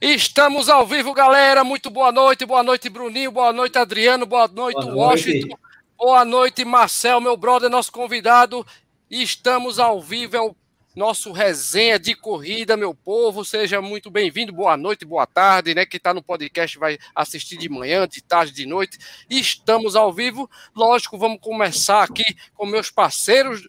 [0.00, 1.64] Estamos ao vivo, galera.
[1.64, 5.62] Muito boa noite, boa noite, Bruninho, boa noite, Adriano, boa noite, boa Washington, noite.
[5.96, 8.66] boa noite, Marcel, meu brother, nosso convidado.
[9.10, 10.54] Estamos ao vivo, é o
[10.94, 13.42] nosso resenha de corrida, meu povo.
[13.42, 15.86] Seja muito bem-vindo, boa noite, boa tarde, né?
[15.86, 18.98] Quem está no podcast vai assistir de manhã, de tarde, de noite.
[19.30, 20.48] Estamos ao vivo.
[20.74, 22.24] Lógico, vamos começar aqui
[22.54, 23.66] com meus parceiros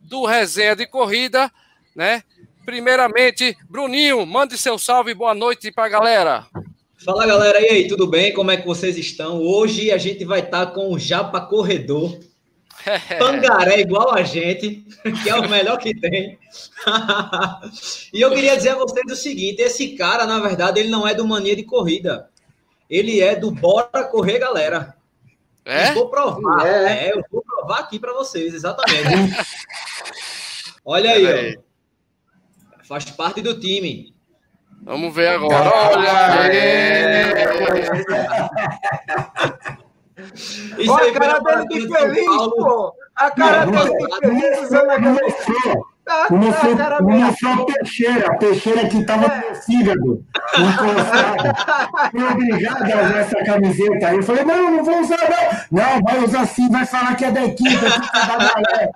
[0.00, 1.52] do resenha de corrida,
[1.94, 2.22] né?
[2.66, 6.46] Primeiramente, Bruninho, mande seu salve, boa noite para a galera.
[7.04, 8.34] Fala galera, e aí, tudo bem?
[8.34, 9.40] Como é que vocês estão?
[9.40, 12.18] Hoje a gente vai estar tá com o Japa Corredor,
[13.20, 14.84] Pangaré igual a gente,
[15.22, 16.40] que é o melhor que tem.
[18.12, 21.14] e eu queria dizer a vocês o seguinte: esse cara, na verdade, ele não é
[21.14, 22.28] do Mania de Corrida.
[22.90, 24.96] Ele é do Bora Correr, galera.
[25.64, 25.90] É?
[25.90, 26.66] Eu vou provar.
[26.66, 27.06] É.
[27.06, 29.36] é eu vou provar aqui para vocês, exatamente.
[30.84, 31.65] Olha aí, ó.
[32.86, 34.14] Faz parte do time.
[34.82, 35.72] Vamos ver agora.
[35.74, 36.46] Olha!
[40.78, 42.94] Isso Olha a cara dele de feliz, pô!
[43.16, 44.98] A cara dele de feliz usando a
[46.06, 49.50] Tá, começou, tá, começou a Teixeira, Teixeira que estava é.
[49.50, 50.24] no fígado,
[50.56, 52.10] encostado.
[52.12, 54.06] Fui obrigado a usar essa camiseta.
[54.06, 55.82] Aí eu falei, não, não vou usar, não.
[55.82, 58.90] Não, vai usar sim, vai falar que é da equipe, que é da galera.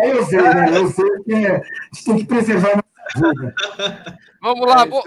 [0.00, 0.70] Aí eu sei, né?
[0.74, 2.82] Eu sei que a gente tem que preservar
[4.40, 5.02] Vamos lá, é bo...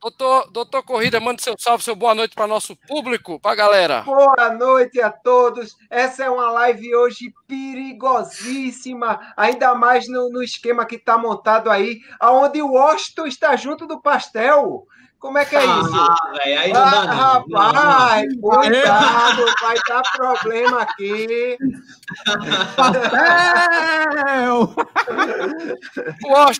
[0.00, 4.02] doutor, doutor Corrida, mande seu salve, seu boa noite para nosso público, para a galera.
[4.02, 5.76] Boa noite a todos.
[5.90, 11.98] Essa é uma live hoje perigosíssima, ainda mais no, no esquema que está montado aí,
[12.20, 14.86] aonde o Washington está junto do pastel.
[15.18, 15.94] Como é que é isso?
[15.94, 17.16] Ah, véio, aí não ah, dá, não.
[17.16, 18.60] Rapaz, não, não.
[18.60, 21.58] cuidado, vai dar problema aqui.
[22.76, 24.74] Papel!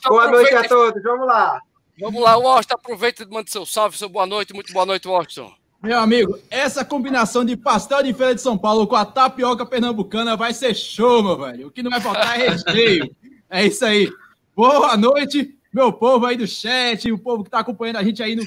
[0.08, 1.60] boa noite a todos, vamos lá.
[2.00, 4.52] Vamos lá, Washington, aproveita e manda seu salve, seu boa noite.
[4.52, 5.52] Muito boa noite, Washington.
[5.80, 10.36] Meu amigo, essa combinação de pastel de feira de São Paulo com a tapioca pernambucana
[10.36, 11.68] vai ser show, meu velho.
[11.68, 13.08] O que não vai faltar é recheio.
[13.48, 14.12] É isso aí.
[14.56, 18.34] Boa noite meu povo aí do chat, o povo que está acompanhando a gente aí
[18.34, 18.42] no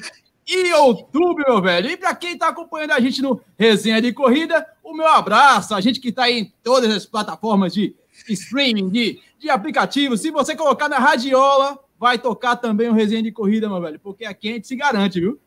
[0.48, 1.90] YouTube, meu velho.
[1.90, 5.74] E para quem está acompanhando a gente no Resenha de Corrida, o meu abraço.
[5.74, 7.94] A gente que está em todas as plataformas de
[8.28, 10.16] streaming, de, de aplicativo.
[10.16, 14.24] Se você colocar na radiola, vai tocar também o Resenha de Corrida, meu velho, porque
[14.24, 15.38] aqui a gente se garante, viu?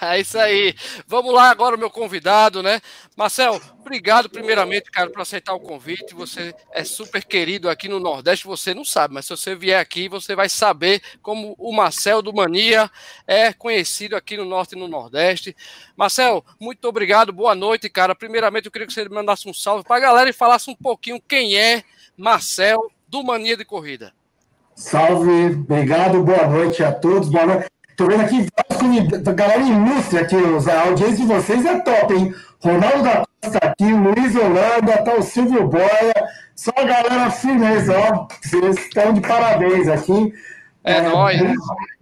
[0.00, 0.74] É isso aí.
[1.06, 2.80] Vamos lá agora, meu convidado, né?
[3.16, 6.14] Marcel, obrigado primeiramente, cara, por aceitar o convite.
[6.14, 10.08] Você é super querido aqui no Nordeste, você não sabe, mas se você vier aqui,
[10.08, 12.90] você vai saber como o Marcel do Mania
[13.26, 15.56] é conhecido aqui no Norte e no Nordeste.
[15.96, 18.14] Marcel, muito obrigado, boa noite, cara.
[18.14, 21.20] Primeiramente, eu queria que você mandasse um salve para a galera e falasse um pouquinho
[21.20, 21.84] quem é
[22.16, 24.12] Marcel do Mania de Corrida.
[24.74, 27.28] Salve, obrigado, boa noite a todos.
[27.28, 27.73] Boa noite.
[27.96, 28.46] Tô vendo aqui
[29.26, 32.34] a galera ilustre aqui, a audiência de vocês é top, hein?
[32.60, 36.14] Ronaldo da Costa aqui, Luiz Holanda, tá o Silvio Boia,
[36.56, 38.26] só a galera firmeza, ó.
[38.42, 40.32] Vocês estão de parabéns aqui.
[40.82, 41.40] É, é nóis.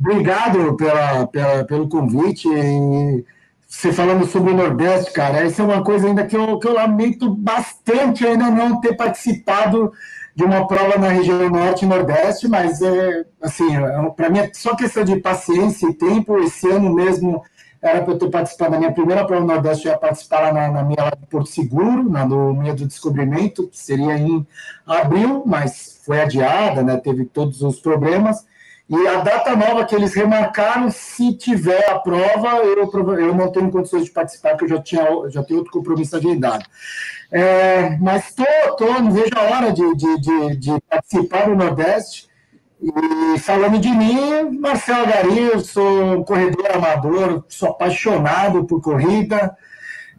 [0.00, 2.48] Obrigado pela, pela, pelo convite.
[2.48, 3.24] E
[3.68, 6.74] você falando sobre o Nordeste, cara, essa é uma coisa ainda que eu, que eu
[6.74, 9.92] lamento bastante ainda não ter participado
[10.34, 14.50] de uma prova na região norte e nordeste, mas é assim, é, para mim é
[14.54, 16.38] só questão de paciência e tempo.
[16.38, 17.42] Esse ano mesmo
[17.82, 20.52] era para eu ter participado da minha primeira prova no Nordeste, eu ia participar lá
[20.52, 24.46] na, na minha lá de Porto Seguro, na no Minha do Descobrimento, que seria em
[24.86, 26.96] abril, mas foi adiada, né?
[26.96, 28.46] Teve todos os problemas.
[28.88, 33.70] E a data nova que eles remarcaram, se tiver a prova, eu, eu não tenho
[33.70, 36.64] condições de participar, porque eu já, tinha, já tenho outro compromisso agendado.
[37.30, 42.28] É, mas estou, tô, não vejo a hora de, de, de, de, participar do Nordeste.
[42.82, 49.56] E falando de mim, Marcelo Gari, eu sou um corredor amador, sou apaixonado por corrida.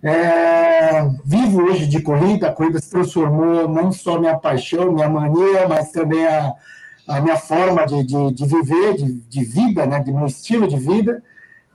[0.02, 5.68] É, vivo hoje de corrida, a corrida se transformou não só minha paixão, minha mania,
[5.68, 6.54] mas também a,
[7.08, 10.78] a minha forma de, de, de viver, de, de, vida, né, de meu estilo de
[10.78, 11.24] vida.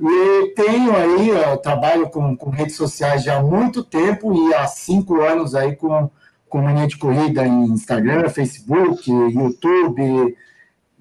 [0.01, 4.67] E tenho aí, eu trabalho com, com redes sociais já há muito tempo e há
[4.67, 6.09] cinco anos aí com,
[6.49, 10.37] com mania de corrida em Instagram, Facebook, YouTube,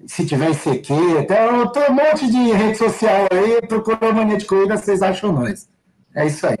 [0.06, 5.02] se tiver ICQ, até um monte de rede social aí, procura mania de corrida, vocês
[5.02, 5.68] acham nós.
[6.14, 6.58] É isso aí.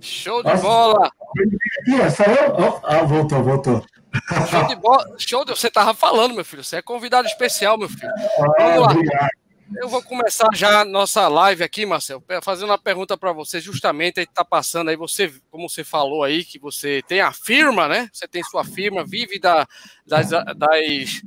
[0.00, 1.06] Show de Nossa, bola!
[1.06, 2.80] Aqui, só eu?
[2.84, 3.82] ah, voltou, voltou.
[4.50, 5.04] Show de bola.
[5.18, 5.50] Show de...
[5.52, 6.64] Você tava falando, meu filho.
[6.64, 8.12] Você é convidado especial, meu filho.
[8.58, 9.28] Vamos lá.
[9.74, 14.20] Eu vou começar já a nossa live aqui, Marcelo, fazendo uma pergunta para você, justamente
[14.20, 18.08] aí está passando aí, você, como você falou aí, que você tem a firma, né?
[18.12, 19.66] Você tem sua firma, vive da,
[20.06, 21.20] das, das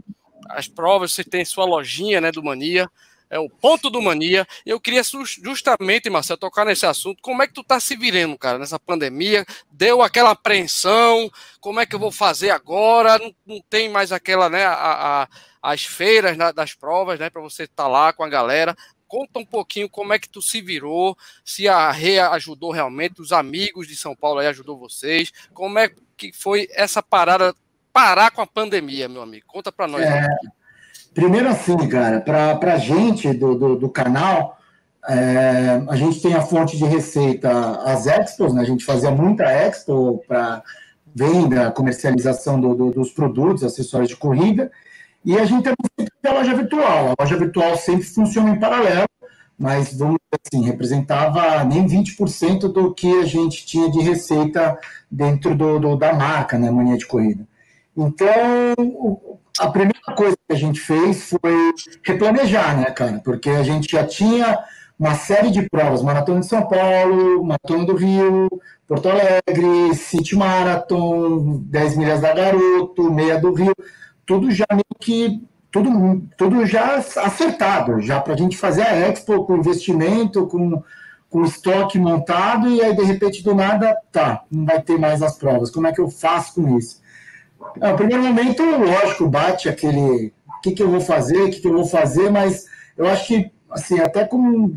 [0.49, 2.89] as provas, você tem sua lojinha, né, do Mania.
[3.29, 4.47] É o ponto do mania.
[4.65, 5.01] Eu queria
[5.43, 7.21] justamente, Marcelo, tocar nesse assunto.
[7.21, 9.45] Como é que tu tá se virando, cara, nessa pandemia?
[9.71, 11.29] Deu aquela apreensão?
[11.59, 13.17] Como é que eu vou fazer agora?
[13.19, 15.27] Não, não tem mais aquela, né, a, a
[15.61, 18.75] as feiras né, das provas, né, para você estar tá lá com a galera.
[19.07, 23.31] Conta um pouquinho como é que tu se virou, se a REA ajudou realmente, os
[23.31, 27.55] amigos de São Paulo aí ajudou vocês, como é que foi essa parada,
[27.91, 29.45] parar com a pandemia, meu amigo?
[29.47, 30.03] Conta para nós.
[30.03, 30.27] É,
[31.13, 34.57] primeiro assim, cara, para a gente do, do, do canal,
[35.07, 37.49] é, a gente tem a fonte de receita,
[37.83, 38.61] as expos, né?
[38.61, 40.61] A gente fazia muita expo para
[41.15, 44.71] venda, comercialização do, do, dos produtos, acessórios de corrida,
[45.23, 47.13] e a gente também tem a loja virtual.
[47.17, 49.07] A loja virtual sempre funciona em paralelo,
[49.57, 54.77] mas vamos dizer assim, representava nem 20% do que a gente tinha de receita
[55.09, 57.45] dentro do, do, da marca, né, Mania de Corrida.
[57.97, 58.29] Então,
[59.59, 61.73] a primeira coisa que a gente fez foi
[62.03, 63.21] replanejar, né, cara?
[63.23, 64.57] Porque a gente já tinha
[64.97, 68.49] uma série de provas, Maratona de São Paulo, Maratona do Rio,
[68.87, 73.73] Porto Alegre, City Marathon, 10 milhas da Garoto, Meia do Rio
[74.29, 79.43] tudo já meio que tudo, tudo já acertado, já para a gente fazer a Expo
[79.43, 80.83] com investimento, com,
[81.31, 85.35] com estoque montado, e aí de repente do nada, tá, não vai ter mais as
[85.35, 85.71] provas.
[85.71, 87.01] Como é que eu faço com isso?
[87.75, 91.67] No primeiro momento, lógico, bate aquele o que, que eu vou fazer, o que, que
[91.67, 92.65] eu vou fazer, mas
[92.97, 94.75] eu acho que, assim, até como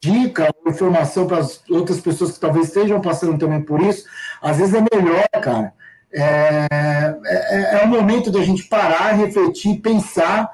[0.00, 4.06] dica informação para as outras pessoas que talvez estejam passando também por isso,
[4.40, 5.72] às vezes é melhor, cara,
[6.12, 6.68] é,
[7.24, 10.48] é, é o momento da gente parar, refletir, pensar,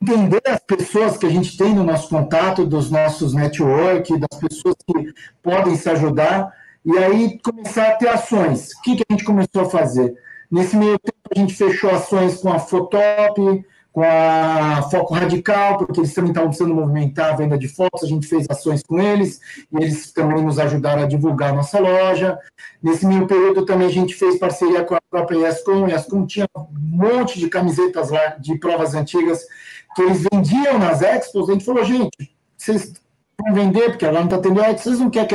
[0.00, 4.76] entender as pessoas que a gente tem no nosso contato, dos nossos network, das pessoas
[4.86, 6.52] que podem se ajudar,
[6.84, 8.72] e aí começar a ter ações.
[8.72, 10.14] O que, que a gente começou a fazer?
[10.50, 13.64] Nesse meio tempo, a gente fechou ações com a Fotop,
[13.94, 18.08] com a Foco Radical, porque eles também estavam precisando movimentar a venda de fotos, a
[18.08, 19.40] gente fez ações com eles,
[19.72, 22.36] e eles também nos ajudaram a divulgar a nossa loja.
[22.82, 26.48] Nesse meio período também a gente fez parceria com a própria ESCOM, a ESCOM tinha
[26.56, 29.46] um monte de camisetas lá, de provas antigas,
[29.94, 32.94] que eles vendiam nas expos, a gente falou, gente, vocês
[33.40, 35.34] vão vender, porque agora não está tendo expo, vocês não querem que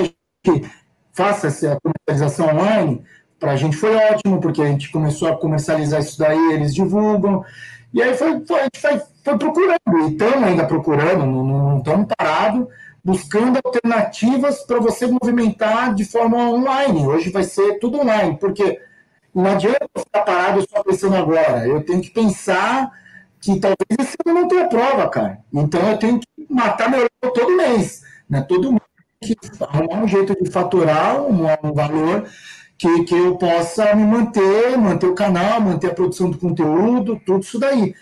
[0.50, 0.72] a gente
[1.14, 3.06] faça essa comercialização online?
[3.40, 7.44] Para a gente foi ótimo, porque a gente começou a comercializar isso daí, eles divulgam,
[7.94, 12.08] e aí foi, foi, a gente foi, foi procurando, e estamos ainda procurando, não estamos
[12.18, 12.68] parados,
[13.04, 17.08] buscando alternativas para você movimentar de forma online.
[17.08, 18.80] Hoje vai ser tudo online, porque
[19.34, 21.66] não adianta ficar parado só pensando agora.
[21.66, 22.92] Eu tenho que pensar
[23.40, 25.40] que talvez esse ano não tenha prova, cara.
[25.54, 28.04] Então eu tenho que matar meu todo mês.
[28.30, 28.42] Né?
[28.42, 28.80] Todo
[29.22, 32.28] tem que arrumar um jeito de faturar um, um valor
[32.80, 37.44] que, que eu possa me manter, manter o canal, manter a produção do conteúdo, tudo
[37.44, 37.94] isso daí.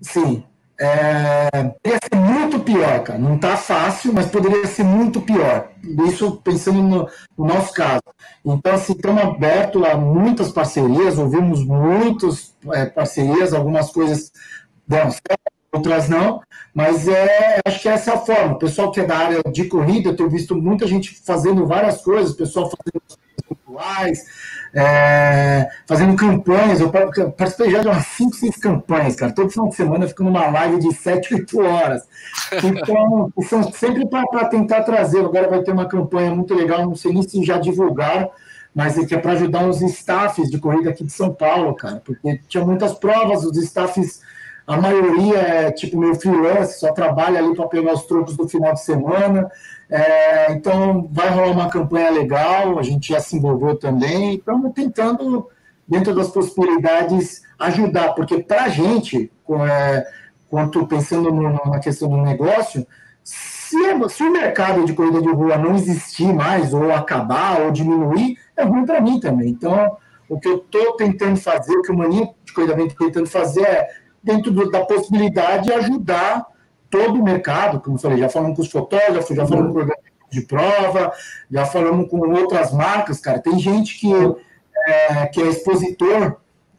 [0.00, 0.44] Sim,
[0.78, 1.48] é,
[1.82, 3.18] poderia ser muito pior, cara.
[3.18, 5.70] Não está fácil, mas poderia ser muito pior.
[6.06, 8.02] Isso pensando no, no nosso caso.
[8.44, 14.30] Então, assim, estamos abertos a muitas parcerias, ouvimos muitas é, parcerias, algumas coisas
[14.86, 15.39] deram certo,
[15.72, 16.40] outras não,
[16.74, 18.54] mas é, acho que essa é a forma.
[18.54, 22.00] O pessoal que é da área de corrida, eu tenho visto muita gente fazendo várias
[22.02, 23.00] coisas, o pessoal fazendo
[23.48, 24.24] pontuais,
[24.74, 26.80] é, fazendo campanhas.
[26.80, 29.32] Eu participei já de umas 5, 6 campanhas, cara.
[29.32, 32.02] Todo final de semana eu fico numa live de 7, 8 horas.
[32.64, 35.20] Então, são sempre para tentar trazer.
[35.20, 38.30] Agora vai ter uma campanha muito legal, não sei nem se já divulgaram,
[38.74, 42.00] mas é que é para ajudar os staffs de corrida aqui de São Paulo, cara,
[42.04, 44.20] porque tinha muitas provas, os staffs
[44.66, 48.72] a maioria é tipo meu freelance, só trabalha ali para pegar os trocos do final
[48.72, 49.50] de semana.
[49.88, 54.36] É, então, vai rolar uma campanha legal, a gente já se envolveu também.
[54.36, 55.48] Estamos tentando,
[55.86, 59.30] dentro das possibilidades, ajudar, porque para a gente,
[59.68, 60.06] é,
[60.48, 62.86] quanto pensando na questão do negócio,
[63.22, 63.76] se,
[64.08, 68.62] se, o mercado de corrida de rua não existir mais, ou acabar, ou diminuir, é
[68.62, 69.50] ruim para mim também.
[69.50, 69.96] Então,
[70.28, 73.62] o que eu estou tentando fazer, o que o Maninho de Corrida vem tentando fazer
[73.62, 73.88] é
[74.22, 76.46] dentro do, da possibilidade de ajudar
[76.88, 79.88] todo o mercado, como eu falei, já falamos com os fotógrafos, já falamos com
[80.30, 81.12] de prova,
[81.50, 83.40] já falamos com outras marcas, cara.
[83.40, 84.12] Tem gente que
[84.86, 86.36] é, que é expositor,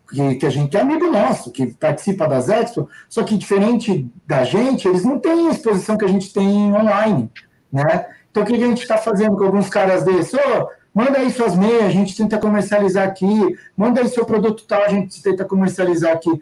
[0.09, 4.43] que, que a gente é amigo nosso, que participa das Expo, só que diferente da
[4.43, 7.29] gente, eles não têm a exposição que a gente tem online,
[7.71, 8.07] né?
[8.29, 10.33] Então, o que a gente está fazendo com alguns caras desses?
[10.33, 14.83] Oh, manda aí suas meias, a gente tenta comercializar aqui, manda aí seu produto tal,
[14.83, 16.41] a gente tenta comercializar aqui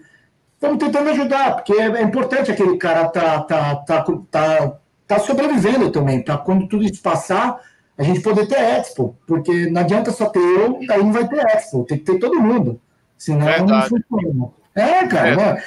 [0.60, 4.74] estamos tentando ajudar, porque é, é importante aquele cara tá, tá, tá, tá,
[5.08, 7.62] tá sobrevivendo também, para quando tudo isso passar,
[7.98, 11.40] a gente poder ter Expo, porque não adianta só ter eu, aí não vai ter
[11.48, 12.80] Expo, tem que ter todo mundo,
[13.18, 13.72] senão Verdade.
[13.72, 14.60] não funciona.
[14.76, 15.30] É, cara.
[15.30, 15.36] É.
[15.36, 15.64] Né?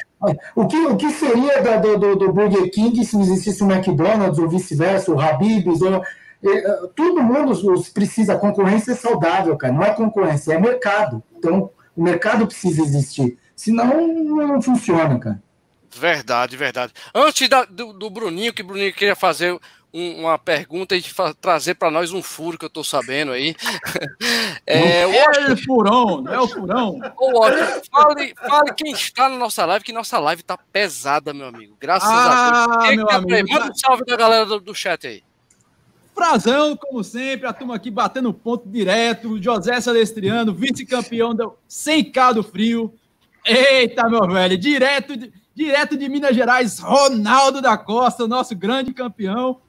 [0.54, 4.38] O, que, o que seria da, do, do, Burger King se não existisse o McDonald's
[4.38, 5.82] ou vice-versa, o Habib's?
[5.82, 6.02] Ou,
[6.44, 7.52] é, todo mundo
[7.92, 8.34] precisa.
[8.34, 9.72] A concorrência é saudável, cara.
[9.72, 11.22] Não é concorrência, é mercado.
[11.36, 13.36] Então, o mercado precisa existir.
[13.62, 15.40] Senão, não funciona, cara.
[15.88, 16.92] Verdade, verdade.
[17.14, 19.56] Antes da, do, do, Bruninho, que o Bruninho queria fazer
[19.94, 21.04] um, uma pergunta e
[21.40, 23.54] trazer para nós um furo que eu estou sabendo aí.
[24.64, 26.98] É, não é o furão, não é o furão.
[27.16, 27.42] Ô,
[27.90, 31.76] fale, fale quem está na nossa live, que nossa live tá pesada, meu amigo.
[31.80, 32.86] Graças ah, a Deus.
[32.86, 35.22] Quem meu que amigo, Manda um salve da galera do, do chat aí.
[36.14, 39.42] Frazão, como sempre, a turma aqui batendo ponto direto.
[39.42, 42.94] José Celestriano, vice-campeão do 100K do Frio.
[43.44, 49.60] Eita, meu velho, direto de, direto de Minas Gerais, Ronaldo da Costa, nosso grande campeão.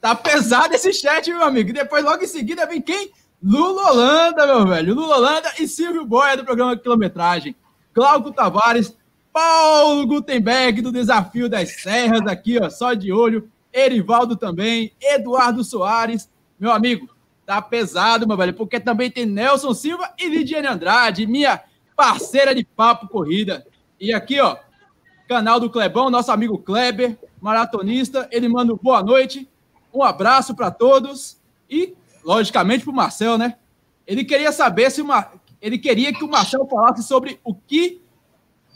[0.00, 1.72] Tá pesado esse chat, meu amigo.
[1.72, 3.10] Depois, logo em seguida, vem quem?
[3.42, 4.94] Lula Holanda, meu velho.
[4.94, 7.56] Lula Holanda e Silvio Boia, do programa Quilometragem.
[7.92, 8.96] Cláudio Tavares,
[9.32, 13.50] Paulo Gutenberg, do Desafio das Serras, aqui, ó, só de olho.
[13.72, 16.30] Erivaldo também, Eduardo Soares.
[16.58, 17.08] Meu amigo,
[17.44, 21.60] tá pesado, meu velho, porque também tem Nelson Silva e Lidiane Andrade, minha
[21.98, 23.66] parceira de papo corrida.
[24.00, 24.56] E aqui, ó,
[25.28, 28.28] canal do Clebão, nosso amigo Kleber, maratonista.
[28.30, 29.48] Ele manda boa noite,
[29.92, 33.56] um abraço para todos e, logicamente, para o Marcel, né?
[34.06, 35.32] Ele queria saber se uma.
[35.60, 38.00] Ele queria que o Marcel falasse sobre o que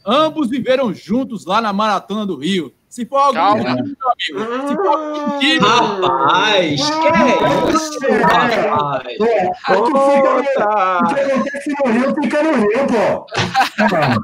[0.04, 2.74] ambos viveram juntos lá na Maratona do Rio.
[2.88, 3.70] Se for algo Calma.
[3.70, 3.96] Amigo.
[4.18, 5.66] Se for mentira.
[5.66, 8.00] Rapaz, que é isso,
[8.32, 9.18] rapaz?
[9.20, 13.26] É, o que acontece no Rio fica no Rio, pô.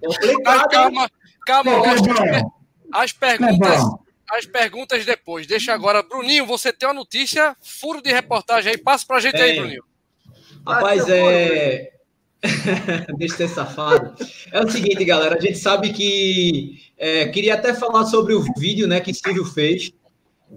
[0.06, 1.10] Complicado, calma,
[1.46, 1.72] calma.
[2.92, 3.82] As perguntas,
[4.30, 5.46] as perguntas depois.
[5.46, 6.02] Deixa agora.
[6.02, 8.78] Bruninho, você tem uma notícia, furo de reportagem aí.
[8.78, 9.42] Passa pra gente é.
[9.42, 9.84] aí, Bruninho.
[10.66, 11.92] Rapaz, é...
[13.18, 14.14] Deixa de ser safado.
[14.52, 18.86] É o seguinte, galera, a gente sabe que é, queria até falar sobre o vídeo
[18.86, 19.92] né, que Silvio fez,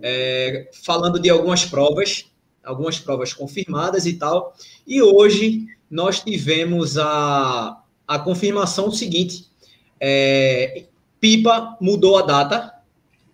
[0.01, 2.30] é, falando de algumas provas,
[2.63, 4.55] algumas provas confirmadas e tal.
[4.87, 9.47] E hoje nós tivemos a, a confirmação seguinte:
[9.99, 10.85] é,
[11.19, 12.73] Pipa mudou a data,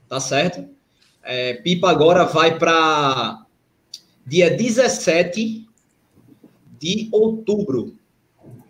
[0.07, 0.67] tá certo?
[1.23, 3.45] É, Pipa agora vai para
[4.25, 5.67] dia 17
[6.79, 7.97] de outubro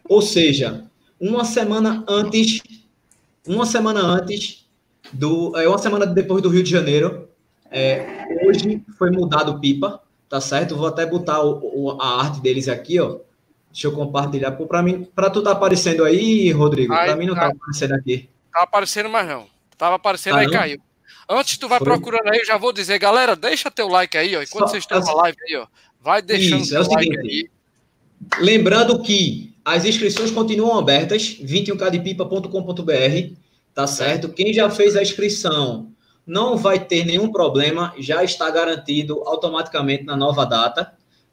[0.10, 0.86] ou seja,
[1.20, 2.62] uma semana antes,
[3.46, 4.66] uma semana antes
[5.12, 7.28] do, é, uma semana depois do Rio de Janeiro,
[7.70, 10.76] é, hoje foi mudado pipa, tá certo?
[10.76, 13.20] Vou até botar o, o, a arte deles aqui, ó.
[13.72, 16.94] Deixa eu compartilhar para mim, para tu tá aparecendo aí, Rodrigo.
[16.94, 18.30] Para mim não tá, tá aparecendo aqui.
[18.52, 19.48] Tá aparecendo mais não.
[19.78, 20.54] Tava aparecendo ah, aí não?
[20.54, 20.80] caiu.
[21.30, 21.86] Antes tu vai Foi.
[21.86, 24.42] procurando aí, eu já vou dizer, galera, deixa teu like aí, ó.
[24.42, 25.68] Enquanto Só, vocês estão na live aí, ó,
[26.02, 27.50] vai deixando Isso, é o like seguinte, aí.
[28.40, 33.36] Lembrando que as inscrições continuam abertas, 21cadepipa.com.br,
[33.74, 34.30] tá certo?
[34.30, 35.92] Quem já fez a inscrição
[36.28, 40.92] não vai ter nenhum problema, já está garantido automaticamente na nova data,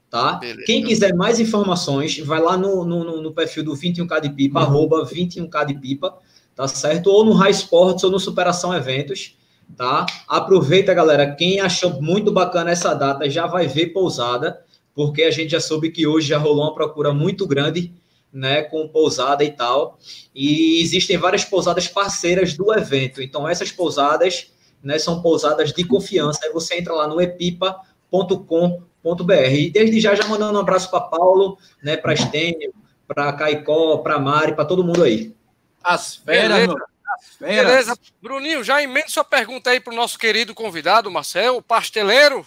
[0.09, 0.35] tá?
[0.35, 0.63] Beleza.
[0.65, 4.67] Quem quiser mais informações, vai lá no, no, no perfil do 21K de Pipa, uhum.
[4.67, 6.17] arroba 21K de Pipa,
[6.55, 7.11] tá certo?
[7.11, 9.37] Ou no High Sports ou no Superação Eventos,
[9.77, 10.07] tá?
[10.29, 14.63] Aproveita, galera, quem achou muito bacana essa data já vai ver pousada,
[14.95, 17.93] porque a gente já soube que hoje já rolou uma procura muito grande
[18.33, 19.99] né, com pousada e tal.
[20.33, 23.21] E existem várias pousadas parceiras do evento.
[23.21, 24.53] Então, essas pousadas
[24.85, 26.41] né, são pousadas de confiança.
[26.45, 29.33] Aí você entra lá no epipa.com.br.
[29.33, 32.73] E desde já, já mandando um abraço para Paulo, né, para Estênio,
[33.09, 35.35] para Caicó, para Mari, para todo mundo aí.
[35.83, 36.87] As feras, Beleza.
[37.17, 37.67] As feras.
[37.67, 37.99] Beleza.
[38.23, 42.47] Bruninho, já emenda sua pergunta aí para o nosso querido convidado, Marcel, pasteleiro.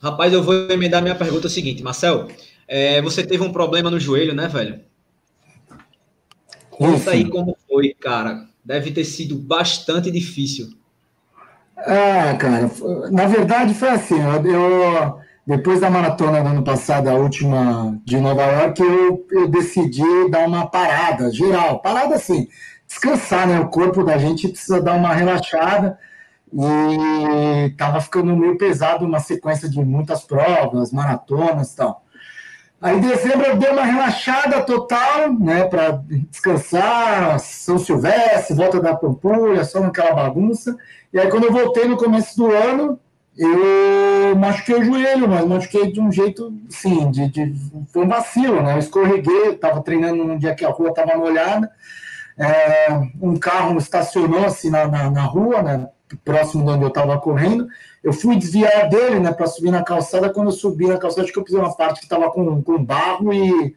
[0.00, 2.28] Rapaz, eu vou emendar minha pergunta é o seguinte, Marcel.
[2.68, 4.80] É, você teve um problema no joelho, né, velho?
[6.70, 8.46] Conta aí como foi, cara.
[8.64, 10.74] Deve ter sido bastante difícil.
[11.76, 12.70] Ah, cara,
[13.10, 18.42] na verdade foi assim, eu, depois da maratona do ano passado, a última de Nova
[18.44, 22.48] York, eu, eu decidi dar uma parada geral, parada assim,
[22.86, 23.60] descansar, né?
[23.60, 25.98] O corpo da gente precisa dar uma relaxada
[26.52, 32.03] e tava ficando meio pesado uma sequência de muitas provas, maratonas e tal.
[32.84, 38.94] Aí em dezembro eu dei uma relaxada total, né, para descansar, São Silvestre, volta da
[38.94, 40.76] Pampulha, só naquela bagunça.
[41.10, 43.00] E aí quando eu voltei no começo do ano,
[43.38, 47.54] eu machuquei o joelho, mas machuquei de um jeito, sim, de, de
[47.90, 48.74] foi um vacilo, né?
[48.74, 51.70] Eu escorreguei, estava treinando num dia que a rua estava molhada,
[52.38, 52.88] é,
[53.18, 55.88] um carro estacionou assim na, na, na rua, né,
[56.22, 57.66] próximo de onde eu estava correndo,
[58.04, 60.28] eu fui desviar dele, né, para subir na calçada.
[60.28, 62.84] Quando eu subi na calçada, acho que eu pisei uma parte que estava com, com
[62.84, 63.74] barro e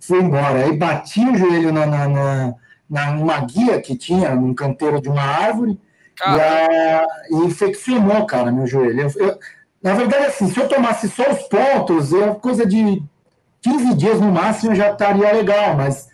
[0.00, 0.64] fui embora.
[0.64, 2.54] Aí bati o joelho na, na,
[2.90, 5.78] na, numa guia que tinha num canteiro de uma árvore
[6.20, 9.02] e, a, e, infeccionou, cara, meu joelho.
[9.02, 9.38] Eu, eu,
[9.80, 13.00] na verdade, assim, se eu tomasse só os pontos, eu, coisa de
[13.62, 16.09] 15 dias no máximo já estaria legal, mas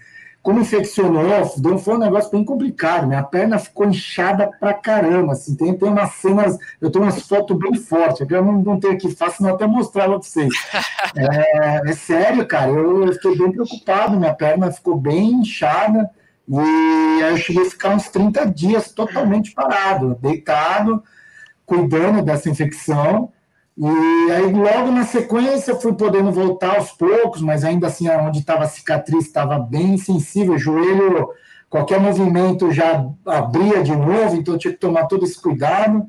[0.47, 1.45] como infeccionou,
[1.81, 3.09] foi um negócio bem complicado.
[3.09, 5.33] Minha perna ficou inchada pra caramba.
[5.33, 8.93] Assim, tem, tem umas cenas, eu tenho umas fotos bem fortes, eu não, não tenho
[8.93, 10.55] aqui fácil, não até mostrar pra vocês.
[11.17, 16.11] É, é sério, cara, eu, eu, fiquei bem preocupado, minha perna ficou bem inchada,
[16.47, 21.03] e aí eu cheguei a ficar uns 30 dias totalmente parado, deitado,
[21.65, 23.33] cuidando dessa infecção.
[23.79, 28.65] E aí, logo na sequência, fui podendo voltar aos poucos, mas ainda assim, onde estava
[28.65, 31.29] a cicatriz estava bem sensível, o joelho,
[31.69, 36.07] qualquer movimento já abria de novo, então eu tinha que tomar todo esse cuidado.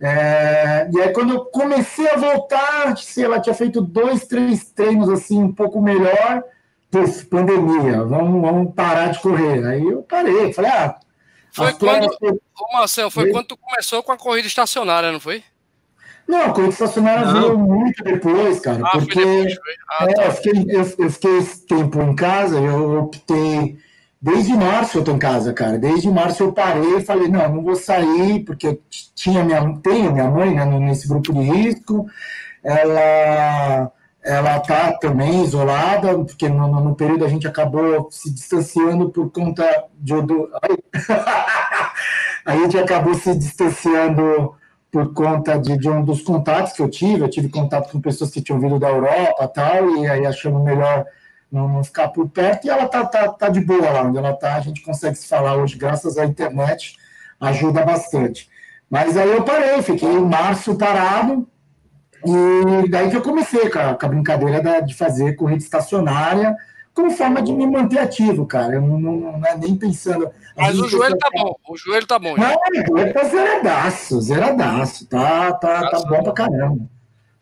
[0.00, 5.08] É, e aí, quando eu comecei a voltar, sei lá, tinha feito dois, três treinos
[5.08, 6.42] assim, um pouco melhor,
[6.90, 9.64] puf, pandemia, vamos, vamos parar de correr.
[9.64, 10.98] Aí eu parei, falei, ah.
[11.52, 15.44] Foi quando, foi, foi quando tu começou com a corrida estacionária, não foi?
[16.26, 19.58] Não, a corrida estacionária veio muito depois, cara, ah, porque depois,
[19.90, 20.24] ah, é, tá.
[20.24, 23.78] eu, fiquei, eu, eu, fiquei esse tempo em casa, eu optei,
[24.20, 27.62] desde março eu estou em casa, cara, desde março eu parei e falei, não, não
[27.62, 28.80] vou sair, porque eu
[29.14, 32.06] tinha minha, tenho minha mãe né, nesse grupo de risco,
[32.62, 33.92] ela
[34.24, 39.84] ela está também isolada, porque no, no, período a gente acabou se distanciando por conta
[40.00, 40.18] de...
[40.22, 40.48] Do,
[42.46, 44.54] a gente acabou se distanciando
[44.94, 48.30] por conta de, de, um dos contatos que eu tive, eu tive contato com pessoas
[48.30, 51.04] que tinham vindo da Europa tal, e aí achamos melhor
[51.50, 54.32] não, não ficar por perto, e ela tá, tá, tá de boa lá onde ela
[54.34, 56.96] tá, a gente consegue se falar hoje, graças à internet,
[57.40, 58.48] ajuda bastante.
[58.88, 61.44] Mas aí eu parei, fiquei em março parado,
[62.24, 66.54] e daí que eu comecei com a, com a brincadeira da, de fazer corrida estacionária,
[66.94, 68.76] como forma de me manter ativo, cara.
[68.76, 70.30] Eu não, não, não é nem pensando.
[70.56, 72.36] Mas o joelho tá bom, o joelho tá bom.
[72.36, 75.06] Não, o joelho tá zeradaço, zeradaço.
[75.06, 76.86] Tá, tá, tá bom pra caramba.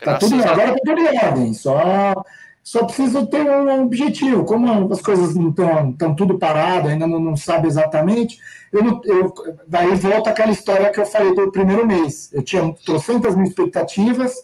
[0.02, 1.52] Tá tudo, agora tá tudo em ordem.
[1.52, 2.25] Só,
[2.62, 4.44] só preciso ter um objetivo.
[4.44, 8.40] Como as coisas não estão tudo parado, ainda não, não sabe exatamente,
[8.72, 9.35] eu, eu,
[9.68, 12.31] daí volta aquela história que eu falei do primeiro mês.
[12.33, 14.35] Eu tinha trocentas mil expectativas,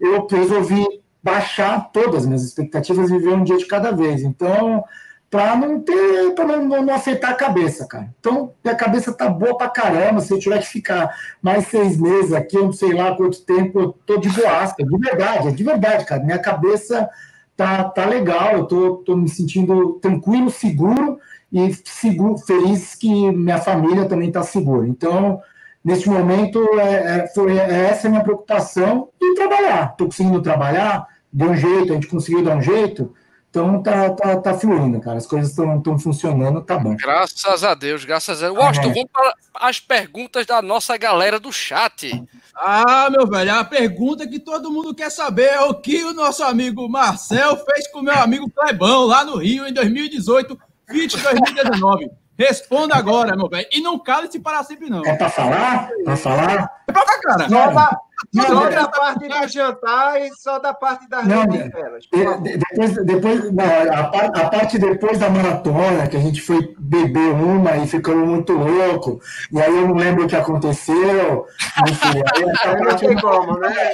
[0.00, 0.82] eu resolvi
[1.26, 4.22] baixar todas as minhas expectativas e viver um dia de cada vez.
[4.22, 4.84] Então,
[5.28, 8.14] para não ter, para não, não, não, afetar a cabeça, cara.
[8.20, 10.20] Então, minha cabeça tá boa pra caramba.
[10.20, 11.12] Se eu tiver que ficar
[11.42, 14.98] mais seis meses aqui, eu não sei lá quanto tempo, eu tô de boasca, de
[14.98, 16.22] verdade, é de verdade, cara.
[16.22, 17.08] Minha cabeça
[17.56, 21.18] tá, tá legal, eu tô, tô me sentindo tranquilo, seguro
[21.52, 24.86] e seguro, feliz que minha família também tá segura.
[24.86, 25.40] Então,
[25.84, 29.90] neste momento, é, é, foi, é essa a minha preocupação e trabalhar.
[29.90, 31.06] Estou conseguindo trabalhar,
[31.36, 33.14] deu um jeito, a gente conseguiu dar um jeito.
[33.50, 35.18] Então tá, tá, tá fluindo, cara.
[35.18, 36.96] As coisas estão funcionando, tá bom.
[36.96, 38.58] Graças a Deus, graças a Deus.
[38.58, 38.94] Washington, é.
[38.94, 42.22] vamos para as perguntas da nossa galera do chat.
[42.54, 46.42] Ah, meu velho, a pergunta que todo mundo quer saber é o que o nosso
[46.42, 52.10] amigo Marcel fez com o meu amigo Clebão lá no Rio em 2018, 20 2019.
[52.38, 53.66] Responda agora, meu velho.
[53.72, 55.02] E não cale-se para sempre, não.
[55.04, 55.88] É para falar?
[56.04, 56.70] Para falar?
[56.86, 57.48] É pra cara.
[57.48, 58.00] Só da,
[58.34, 64.00] só da parte do jantar e só da parte da não, Depois, depois não, a,
[64.00, 69.20] a, parte depois da maratona, que a gente foi beber uma e ficamos muito louco,
[69.50, 71.46] e aí eu não lembro o que aconteceu.
[71.88, 73.92] Enfim, aí essa parte não tem como, né?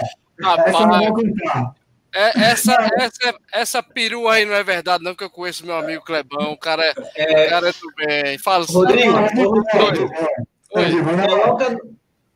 [0.66, 1.74] Essa eu não vou contar.
[2.14, 6.04] É, essa, essa, essa perua aí não é verdade, não, que eu conheço meu amigo
[6.04, 6.52] Clebão.
[6.52, 7.46] O cara é, é...
[7.46, 8.38] O cara é do bem.
[8.38, 11.80] Fala Rodrigo, Rodrigo coloca,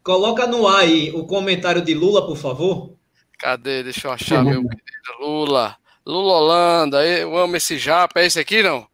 [0.02, 2.94] coloca no ar aí o comentário de Lula, por favor.
[3.38, 3.82] Cadê?
[3.82, 5.76] Deixa eu achar meu querido Lula.
[6.06, 8.20] Lula Holanda, eu amo esse japa.
[8.20, 8.86] É esse aqui, não?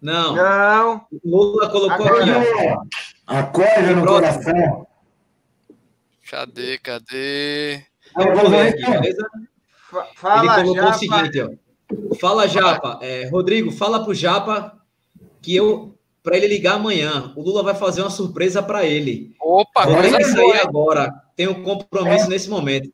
[0.00, 0.36] Não.
[0.36, 1.06] Não.
[1.24, 2.82] Lula colocou aqui, ó.
[3.26, 4.86] Acorda no coração.
[6.30, 7.84] Cadê, cadê?
[8.16, 9.28] Eu vou ver aqui, beleza?
[10.14, 10.96] Fala, Ele colocou Japa.
[10.96, 12.16] o seguinte, ó.
[12.16, 12.98] Fala, Japa.
[13.02, 14.78] É, Rodrigo, fala pro Japa
[15.40, 17.32] que eu para ele ligar amanhã.
[17.36, 19.34] O Lula vai fazer uma surpresa para ele.
[19.40, 21.12] Opa, Vou nem sair agora.
[21.36, 22.28] Tem um compromisso é.
[22.28, 22.92] nesse momento.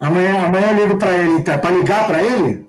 [0.00, 1.58] Amanhã, amanhã eu ligo para ele, então.
[1.58, 2.68] Para ligar para ele?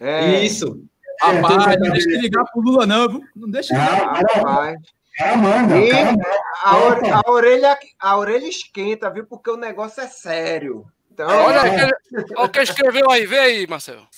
[0.00, 0.44] É.
[0.44, 0.82] Isso.
[1.22, 4.22] É, rapaz, não deixa de ligar pro Lula, não, Não deixa de ligar.
[4.36, 4.80] rapaz.
[5.16, 6.16] Cara, manda, cara,
[6.64, 9.26] a, a, orelha, a orelha esquenta, viu?
[9.26, 10.86] Porque o negócio é sério.
[11.22, 11.90] Então, olha, é.
[12.34, 14.08] olha o que escreveu aí, vê aí, Marcelo.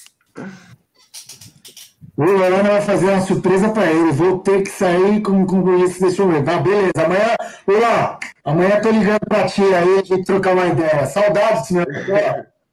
[2.17, 4.13] O Lorana vai fazer uma surpresa para ele.
[4.13, 6.01] Vou ter que sair com, com isso.
[6.01, 6.45] Deixa eu ver.
[6.45, 6.93] Tá, beleza.
[7.05, 7.35] Amanhã,
[7.67, 11.07] Lula, amanhã tô ligando para ti aí, a gente trocar uma ideia.
[11.07, 11.85] Saudades, meu.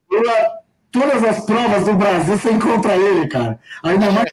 [0.08, 0.50] Lula,
[0.92, 3.58] todas as provas do Brasil você encontra ele, cara.
[3.82, 4.30] Ainda mais,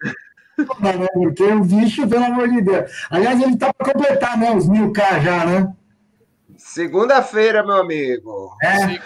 [0.80, 1.08] né?
[1.14, 2.92] Porque o bicho, pelo amor de Deus.
[3.10, 4.52] Aliás, ele está para completar, né?
[4.52, 5.74] Os mil K já, né?
[6.56, 8.56] Segunda-feira, meu amigo.
[8.62, 9.00] É,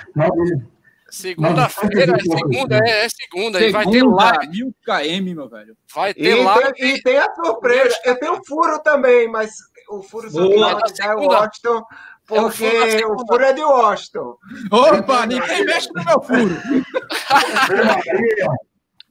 [1.11, 3.59] Segunda-feira, é segunda, é, é segunda.
[3.59, 4.47] Segunda, vai ter live.
[4.47, 5.77] Mil km, meu velho.
[5.93, 6.73] Vai ter e live.
[6.73, 7.99] Tem, e tem a surpresa.
[8.05, 9.51] Eu tenho furo também, mas
[9.89, 11.83] o furo só é o Washington,
[12.25, 14.37] porque é o furo é de Washington.
[14.71, 16.61] Opa, ninguém mexe no meu furo.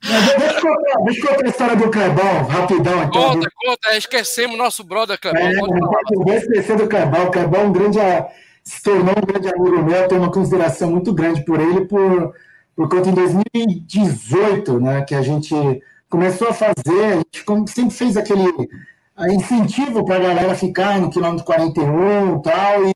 [0.02, 3.02] Deixa eu, contar, deixa eu contar a história do Clebão, rapidão.
[3.02, 3.34] Então.
[3.34, 5.42] Conta, conta, esquecemos nosso brother Clebão.
[5.42, 7.26] É, não esquecer do Clebão.
[7.26, 7.98] O Clebão é um grande,
[8.70, 12.32] se tornou um grande amigo meu, eu tenho uma consideração muito grande por ele, por,
[12.76, 15.52] por conta em 2018, né, que a gente
[16.08, 18.44] começou a fazer, a gente sempre fez aquele
[19.32, 22.92] incentivo para a galera ficar no quilômetro 41 e tal, e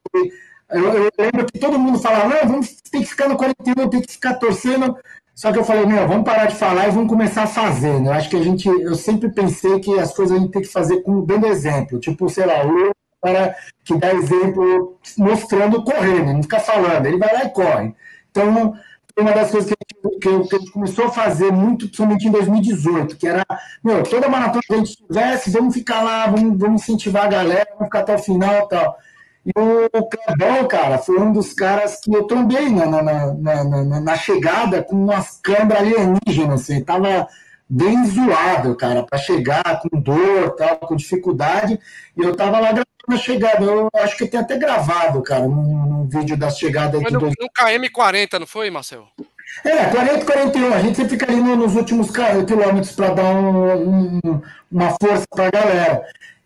[0.71, 4.01] eu, eu, lembro que todo mundo falava, não, vamos ter que ficar no 41, tem
[4.01, 4.97] que ficar torcendo,
[5.35, 8.01] só que eu falei, meu, vamos parar de falar e vamos começar a fazer.
[8.01, 8.09] Né?
[8.09, 10.69] Eu acho que a gente, eu sempre pensei que as coisas a gente tem que
[10.69, 11.99] fazer com dando exemplo.
[11.99, 17.33] Tipo, sei lá, o para que dá exemplo mostrando correndo, não fica falando, ele vai
[17.33, 17.95] lá e corre.
[18.31, 18.75] Então,
[19.19, 22.31] uma das coisas que a, gente, que a gente começou a fazer muito, principalmente em
[22.31, 23.43] 2018, que era,
[23.83, 27.69] meu, toda maratona que a gente tivesse, vamos ficar lá, vamos, vamos incentivar a galera,
[27.71, 28.99] vamos ficar até o final e tal.
[29.47, 34.01] E o Clebão, cara, foi um dos caras que eu trombei na, na, na, na,
[34.01, 37.27] na chegada com umas câmeras alienígenas, assim, tava
[37.69, 41.79] bem zoado, cara, para chegar com dor, tal, com dificuldade,
[42.17, 42.73] e eu tava lá
[43.13, 47.01] a chegada, eu acho que tem até gravado, cara, no, vídeo da chegada.
[47.01, 47.35] Foi no, dois...
[47.39, 49.09] no KM40, não foi, Marcelo?
[49.65, 54.43] É, 40 41, a gente sempre fica ali nos últimos quilômetros para dar um, um,
[54.71, 56.03] uma força para a galera.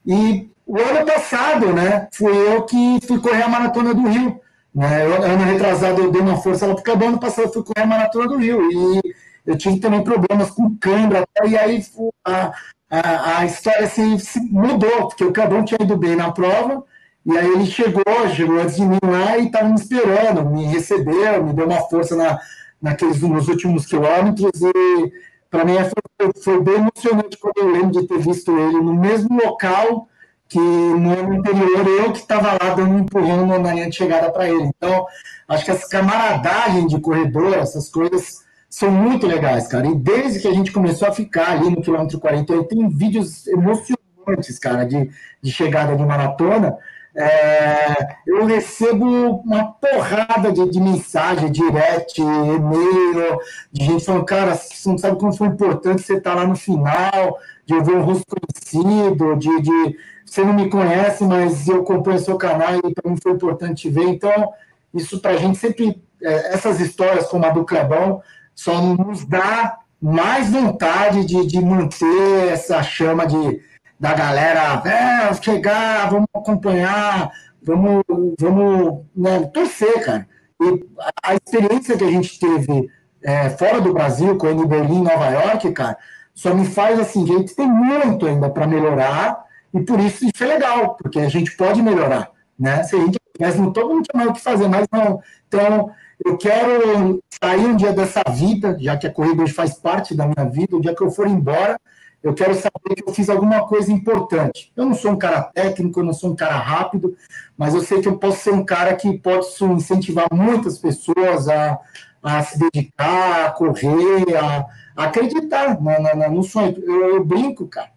[0.07, 4.41] E o ano passado, né, fui eu que fui correr a Maratona do Rio.
[4.75, 5.07] Né?
[5.07, 7.87] Eu, ano retrasado eu dei uma força lá porque ano passado eu fui correr a
[7.87, 8.61] Maratona do Rio.
[8.71, 9.15] E
[9.47, 11.83] eu tive também problemas com câimbra, e aí
[12.27, 12.53] a,
[12.91, 16.85] a, a história se, se, mudou, porque o Cabão tinha ido bem na prova,
[17.25, 18.03] e aí ele chegou,
[18.35, 22.17] chegou antes de mim lá e estava me esperando, me recebeu, me deu uma força
[22.17, 22.39] na,
[22.81, 25.13] naqueles, nos últimos quilômetros, e
[25.51, 25.75] para mim
[26.19, 30.09] foi, foi bem emocionante quando eu lembro de ter visto ele no mesmo local
[30.49, 34.33] que no ano anterior eu que estava lá dando um empurrão na linha de chegada
[34.33, 34.71] para ele.
[34.77, 35.07] Então,
[35.47, 39.87] acho que essa camaradagem de corredor, essas coisas são muito legais, cara.
[39.87, 44.59] E desde que a gente começou a ficar ali no quilômetro 48, tem vídeos emocionantes,
[44.59, 45.11] cara, de,
[45.43, 46.77] de chegada de maratona.
[47.17, 53.41] É, eu recebo uma porrada de, de mensagem, direct, e-mail,
[53.73, 56.55] de gente falando, cara, você não sabe como foi importante você estar tá lá no
[56.55, 61.81] final, de eu ver um rosto conhecido, de, de você não me conhece, mas eu
[61.81, 64.05] acompanho seu canal e para mim foi importante ver.
[64.05, 64.53] Então,
[64.95, 68.23] isso para a gente sempre, é, essas histórias como a do Clebão,
[68.59, 73.63] só nos dá mais vontade de, de manter essa chama de,
[74.01, 77.31] da galera, é, chegar, vamos acompanhar,
[77.63, 78.03] vamos,
[78.37, 80.27] vamos né, torcer, cara.
[80.61, 80.85] E
[81.23, 82.91] a experiência que a gente teve
[83.23, 85.97] é, fora do Brasil, com em Berlim, Nova York, cara,
[86.35, 89.41] só me faz assim, gente, tem muito ainda para melhorar,
[89.73, 92.83] e por isso isso é legal, porque a gente pode melhorar, né?
[92.83, 95.23] Se a gente tivesse, mundo tinha mais o que fazer, mas não.
[95.47, 95.93] Então,
[96.25, 100.27] eu quero sair um dia dessa vida, já que a corrida hoje faz parte da
[100.27, 101.79] minha vida, o dia que eu for embora,
[102.23, 104.73] eu quero saber que eu fiz alguma coisa importante.
[104.77, 107.17] Eu não sou um cara técnico, eu não sou um cara rápido,
[107.57, 111.79] mas eu sei que eu posso ser um cara que pode incentivar muitas pessoas a,
[112.23, 116.75] a se dedicar, a correr, a, a acreditar no, no, no sonho.
[116.85, 117.91] Eu, eu brinco, cara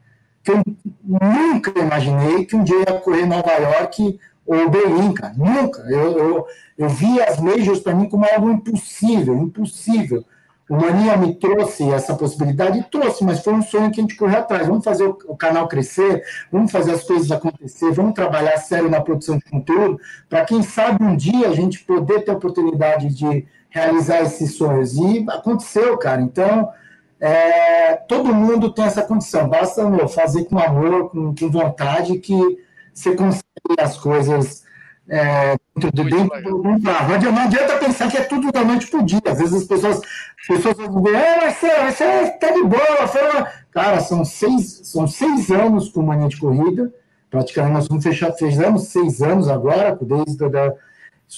[0.43, 0.63] que eu
[1.03, 5.33] nunca imaginei que um dia ia correr Nova York ou Berlim, cara.
[5.37, 5.81] Nunca.
[5.81, 10.25] Eu, eu, eu vi as majors para mim como algo impossível, impossível.
[10.69, 14.39] O Mania me trouxe essa possibilidade, trouxe, mas foi um sonho que a gente correu
[14.39, 14.67] atrás.
[14.67, 19.01] Vamos fazer o, o canal crescer, vamos fazer as coisas acontecer, vamos trabalhar sério na
[19.01, 19.99] produção de conteúdo,
[20.29, 24.95] para quem sabe um dia a gente poder ter a oportunidade de realizar esses sonhos.
[24.95, 26.21] E aconteceu, cara.
[26.21, 26.69] Então,
[27.19, 32.57] é, todo mundo tem essa condição, basta meu, fazer com amor, com, com, vontade, que
[32.93, 33.43] você consegue
[33.79, 34.63] as coisas
[35.09, 37.31] é, dentro, de, dentro do, carro.
[37.31, 39.21] Não adianta pensar que é tudo da noite para dia.
[39.25, 43.07] Às vezes as pessoas, as pessoas vão dizer, é, mas você, você tá de boa.
[43.07, 43.21] Foi
[43.71, 46.93] Cara, são seis, são seis anos com mania de corrida,
[47.29, 50.73] praticamente nós vamos fechar, fizemos seis anos agora, desde da,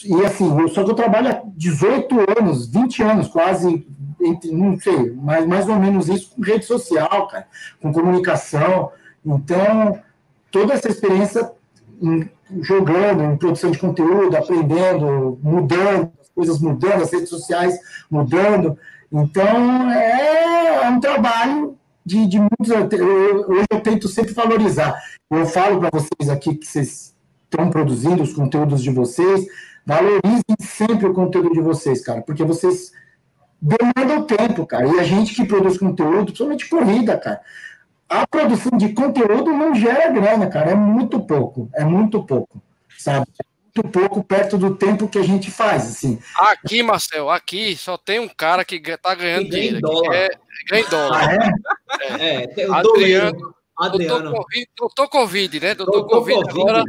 [0.04, 3.86] e assim, só que eu trabalho há 18 anos, 20 anos quase,
[4.20, 7.46] entre, não sei, mas mais ou menos isso com rede social, cara,
[7.80, 8.92] com comunicação.
[9.24, 10.02] Então,
[10.54, 11.52] toda essa experiência
[12.00, 12.30] em,
[12.62, 17.78] jogando, em produção de conteúdo, aprendendo, mudando, as coisas mudando, as redes sociais
[18.10, 18.78] mudando.
[19.12, 22.70] Então, é, um trabalho de, de muitos.
[22.70, 24.96] Hoje eu tento sempre valorizar.
[25.32, 29.46] Eu falo para vocês aqui que vocês estão produzindo os conteúdos de vocês,
[29.86, 32.92] valorizem sempre o conteúdo de vocês, cara, porque vocês
[33.60, 34.88] demandam tempo, cara.
[34.88, 37.42] E a gente que produz conteúdo, principalmente corrida, cara.
[38.14, 40.72] A produção de conteúdo não gera grana, cara.
[40.72, 41.68] É muito pouco.
[41.74, 42.62] É muito pouco,
[42.98, 43.26] sabe?
[43.76, 46.20] muito pouco perto do tempo que a gente faz, assim.
[46.38, 49.82] Aqui, Marcel, aqui só tem um cara que tá ganhando dinheiro.
[49.82, 50.16] Dólar.
[50.16, 50.30] É,
[50.70, 51.30] ganha dólar.
[51.90, 52.44] Ah, é?
[52.44, 53.56] É, é Adriano.
[53.76, 54.22] Adriano.
[54.22, 55.74] Doutor Covid, doutor Covid, né?
[55.74, 56.84] Doutor, doutor Covid, Covid agora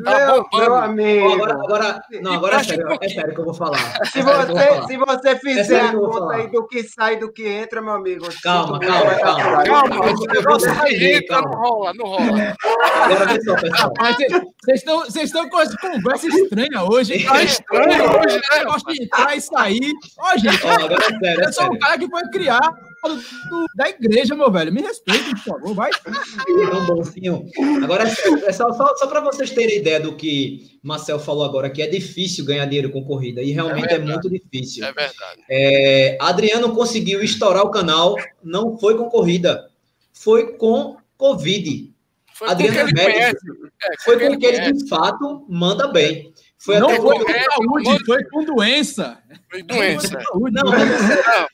[0.00, 1.32] meu, meu amigo.
[1.32, 3.78] Agora, agora, não, agora é sério, é sério que eu vou falar.
[4.12, 7.46] Se você, se você fizer é a conta aí do que sai e do que
[7.46, 8.26] entra, meu amigo.
[8.42, 9.64] Calma, calma, calma.
[9.64, 12.56] Calma, você entra, não rola, não rola.
[13.02, 13.92] Agora, pessoal, pessoal.
[15.04, 17.24] Vocês estão, com essa conversa estranha hoje.
[17.24, 18.64] Tá estranho hoje, né?
[18.64, 19.92] Gosto de entrar e sair.
[20.18, 22.72] Ó, gente, Ó, agora é sério, eu sou o cara que foi criar
[23.14, 24.72] do, da igreja, meu velho.
[24.72, 25.90] Me respeite, por favor, vai.
[26.70, 27.46] Tão bonzinho.
[27.82, 31.82] Agora, é só, só, só para vocês terem ideia do que Marcel falou agora, que
[31.82, 34.84] é difícil ganhar dinheiro com corrida, e realmente é, é muito difícil.
[34.84, 35.42] É verdade.
[35.50, 39.68] É, Adriano conseguiu estourar o canal, não foi com corrida,
[40.12, 41.92] foi com Covid.
[42.34, 43.46] Foi Adriano é médico.
[43.82, 46.32] É, foi com que ele, de fato, manda bem.
[46.58, 49.18] Foi não foi com saúde, foi com doença.
[49.50, 50.18] Foi doença.
[50.34, 51.46] Não, não, não.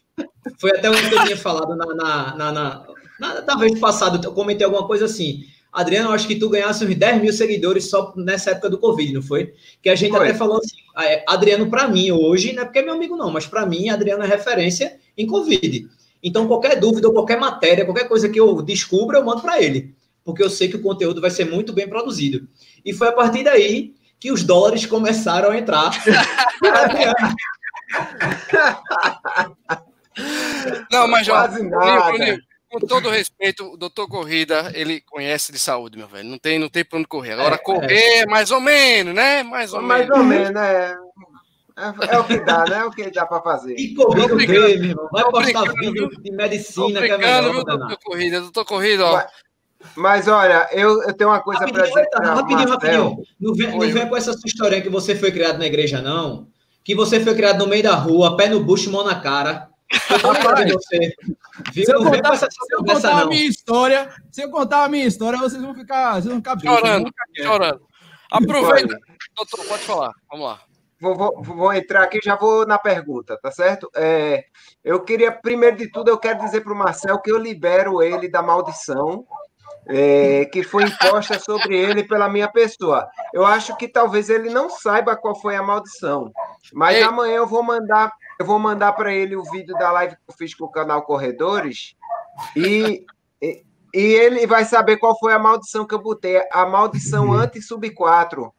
[0.58, 2.86] Foi até o que eu tinha falado na, na, na, na,
[3.18, 5.44] na talvez passado, eu comentei alguma coisa assim.
[5.72, 9.22] Adriano, acho que tu ganhasse uns 10 mil seguidores só nessa época do Covid, não
[9.22, 9.54] foi?
[9.80, 10.28] Que a gente foi.
[10.28, 13.16] até falou assim, ah, é, Adriano, para mim, hoje, não é porque é meu amigo,
[13.16, 15.88] não, mas para mim, Adriano é referência em Covid.
[16.22, 19.94] Então, qualquer dúvida, qualquer matéria, qualquer coisa que eu descubra, eu mando para ele.
[20.22, 22.46] Porque eu sei que o conteúdo vai ser muito bem produzido.
[22.84, 25.90] E foi a partir daí que os dólares começaram a entrar.
[30.90, 32.38] Não, mas Quase nada.
[32.70, 36.28] com todo respeito, o doutor Corrida, ele conhece de saúde, meu velho.
[36.28, 37.32] Não tem, não tem pra onde correr.
[37.32, 38.26] Agora, é, correr é.
[38.26, 39.42] mais ou menos, né?
[39.42, 40.18] Mais ou mais menos.
[40.18, 40.96] ou menos, é.
[41.76, 42.78] É, é, o que dá, né?
[42.78, 43.74] É o que dá para fazer.
[43.78, 45.08] E corrida o quê, meu irmão?
[45.10, 47.50] Vai postar vídeo de medicina que é melhor.
[47.50, 49.12] Viu, doutor Corrida, doutor Corrida, ó.
[49.14, 49.26] Mas,
[49.96, 52.08] mas olha, eu, eu tenho uma coisa para dizer.
[52.10, 53.22] Pra rapidinho, rapidinho.
[53.40, 56.46] Não vem, não vem com essa sua história que você foi criado na igreja, não.
[56.84, 59.68] Que você foi criado no meio da rua, pé no bucho, mão na cara.
[60.72, 61.14] Você.
[61.72, 65.38] Se eu contar, se eu contar a minha história, se eu contar a minha história,
[65.38, 67.80] vocês vão ficar, vocês vão ficar chorando, chorando.
[68.30, 68.98] Aproveita,
[69.36, 70.12] doutor, pode falar.
[70.30, 70.60] Vamos lá.
[70.98, 73.90] Vou, vou, vou, entrar aqui, já vou na pergunta, tá certo?
[73.94, 74.44] É,
[74.84, 78.28] eu queria, primeiro de tudo, eu quero dizer para o Marcel que eu libero ele
[78.28, 79.26] da maldição
[79.88, 83.08] é, que foi imposta sobre ele pela minha pessoa.
[83.32, 86.30] Eu acho que talvez ele não saiba qual foi a maldição,
[86.72, 87.02] mas Ei.
[87.02, 90.34] amanhã eu vou mandar eu vou mandar para ele o vídeo da live que eu
[90.36, 91.94] fiz com o canal Corredores
[92.56, 93.04] e,
[93.40, 93.62] e,
[93.94, 96.42] e ele vai saber qual foi a maldição que eu botei.
[96.50, 97.34] A maldição uhum.
[97.34, 98.52] anti-sub 4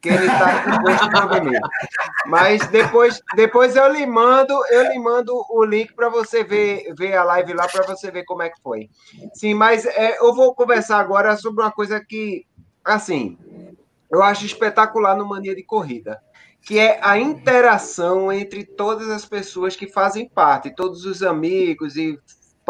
[0.00, 0.64] que ele está
[2.26, 7.16] Mas depois, depois eu lhe mando, eu lhe mando o link para você ver, ver
[7.16, 8.88] a live lá para você ver como é que foi.
[9.34, 12.46] Sim, mas é, eu vou conversar agora sobre uma coisa que,
[12.84, 13.38] assim,
[14.10, 16.20] eu acho espetacular no mania de corrida
[16.62, 22.18] que é a interação entre todas as pessoas que fazem parte, todos os amigos e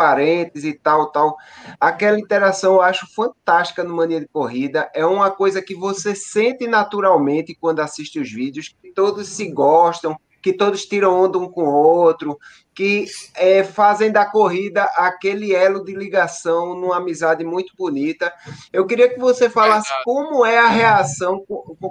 [0.00, 1.36] parentes e tal, tal.
[1.78, 4.90] Aquela interação eu acho fantástica no Mania de Corrida.
[4.94, 10.16] É uma coisa que você sente naturalmente quando assiste os vídeos, que todos se gostam,
[10.40, 12.38] que todos tiram onda um com o outro,
[12.74, 18.32] que é, fazem da corrida aquele elo de ligação numa amizade muito bonita.
[18.72, 21.44] Eu queria que você falasse como é a reação,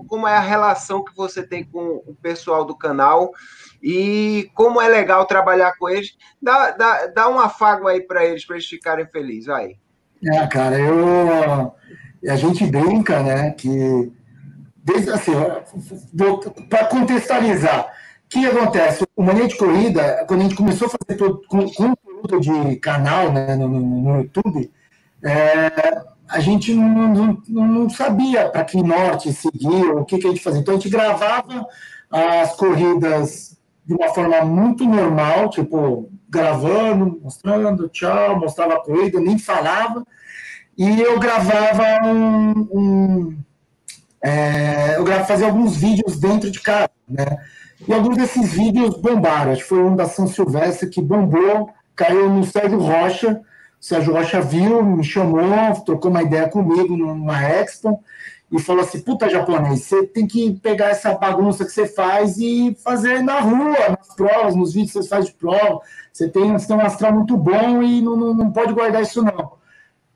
[0.08, 3.32] como é a relação que você tem com o pessoal do canal
[3.82, 6.18] e como é legal trabalhar com eles.
[6.42, 9.46] Dá, dá, dá um afago aí para eles, para eles ficarem felizes.
[9.46, 9.78] Vai.
[10.26, 11.74] É, cara, eu.
[12.30, 14.12] A gente brinca, né, que.
[14.84, 15.34] Desde, assim,
[16.70, 19.06] para contextualizar, o que acontece?
[19.16, 23.56] O Mania de Corrida, quando a gente começou a fazer todo, conteúdo de canal né,
[23.56, 24.72] no, no YouTube,
[25.24, 30.30] é, a gente não, não, não sabia para que norte seguir, o que, que a
[30.30, 30.62] gente fazia.
[30.62, 31.68] Então a gente gravava
[32.10, 33.59] as corridas
[33.90, 40.06] de uma forma muito normal, tipo, gravando, mostrando, tchau, mostrava a corrida, nem falava.
[40.78, 42.68] E eu gravava um.
[42.72, 43.38] um
[44.22, 47.26] é, eu fazia alguns vídeos dentro de casa, né?
[47.88, 49.54] E alguns desses vídeos bombaram.
[49.54, 53.42] Acho que foi um da São Silvestre que bombou, caiu no Sérgio Rocha.
[53.82, 58.04] O Sérgio Rocha viu, me chamou, trocou uma ideia comigo numa Expo.
[58.52, 62.76] E falou assim: puta japonês, você tem que pegar essa bagunça que você faz e
[62.84, 65.80] fazer na rua, nas provas, nos vídeos que você faz de prova.
[66.12, 69.24] Você tem, você tem um astral muito bom e não, não, não pode guardar isso,
[69.24, 69.60] não.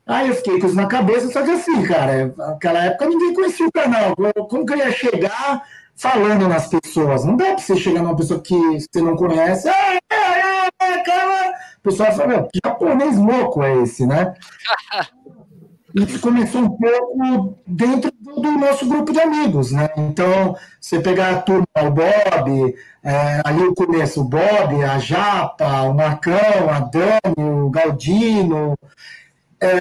[0.06, 3.66] Aí eu fiquei com isso na cabeça, só que assim, cara, naquela época ninguém conhecia
[3.66, 4.14] o canal.
[4.50, 5.62] Como que eu ia chegar
[5.96, 7.24] falando nas pessoas?
[7.24, 9.66] Não dá pra você chegar numa pessoa que você não conhece.
[9.68, 11.54] Ah, é, é, é, cara.
[11.78, 14.34] O pessoal fala, meu, que japonês louco é esse, né?
[15.94, 19.88] Isso começou um pouco dentro do nosso grupo de amigos, né?
[19.96, 25.82] Então, você pegar a turma, o Bob, é, ali o começo, o Bob, a Japa,
[25.82, 28.76] o Marcão, a Dani, o Galdino,
[29.60, 29.78] é,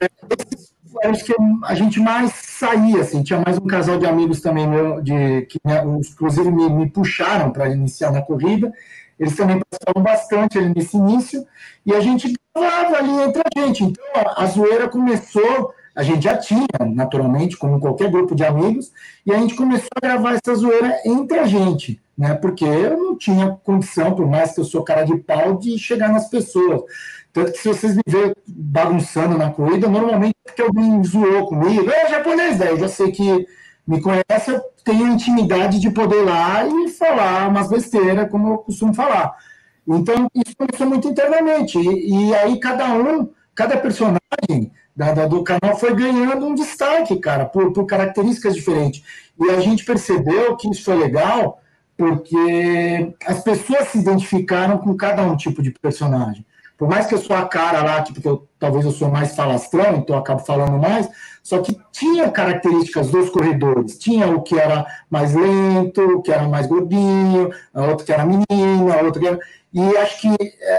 [1.09, 5.01] acho que a gente mais saía, assim, tinha mais um casal de amigos também, meu,
[5.01, 5.59] de, que
[5.99, 8.71] inclusive me, me puxaram para iniciar na corrida,
[9.19, 11.43] eles também participavam bastante ali nesse início,
[11.85, 16.23] e a gente gravava ali entre a gente, então a, a zoeira começou a gente
[16.23, 18.91] já tinha, naturalmente, como qualquer grupo de amigos,
[19.25, 22.33] e a gente começou a gravar essa zoeira entre a gente, né?
[22.33, 26.09] Porque eu não tinha condição, por mais que eu sou cara de pau, de chegar
[26.09, 26.81] nas pessoas.
[27.31, 31.89] Tanto que se vocês me verem bagunçando na corrida, normalmente é porque alguém zoou comigo,
[31.89, 33.45] é japonês, daí eu já sei que
[33.87, 38.57] me conhece, eu tenho intimidade de poder ir lá e falar umas besteiras, como eu
[38.59, 39.35] costumo falar.
[39.87, 41.77] Então, isso começou muito internamente.
[41.77, 47.15] E, e aí, cada um, cada personagem da, da, do canal foi ganhando um destaque,
[47.17, 49.03] cara, por, por características diferentes.
[49.39, 51.59] E a gente percebeu que isso foi legal
[51.97, 56.45] porque as pessoas se identificaram com cada um tipo de personagem.
[56.77, 59.97] Por mais que eu sou a cara lá, tipo, eu, talvez eu sou mais falastrão,
[59.97, 61.07] então acabo falando mais,
[61.41, 63.97] só que tinha características dos corredores.
[63.97, 68.25] Tinha o que era mais lento, o que era mais gordinho, a outra que era
[68.25, 69.39] menina, a outra que era...
[69.73, 70.29] E acho que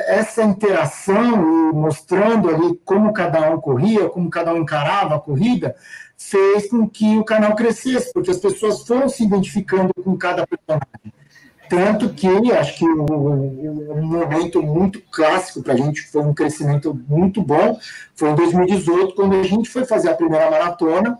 [0.07, 5.74] essa interação, mostrando ali como cada um corria, como cada um encarava a corrida,
[6.16, 11.12] fez com que o canal crescesse, porque as pessoas foram se identificando com cada personagem.
[11.68, 17.42] Tanto que acho que um momento muito clássico para a gente foi um crescimento muito
[17.42, 17.78] bom.
[18.14, 21.18] Foi em 2018, quando a gente foi fazer a primeira maratona,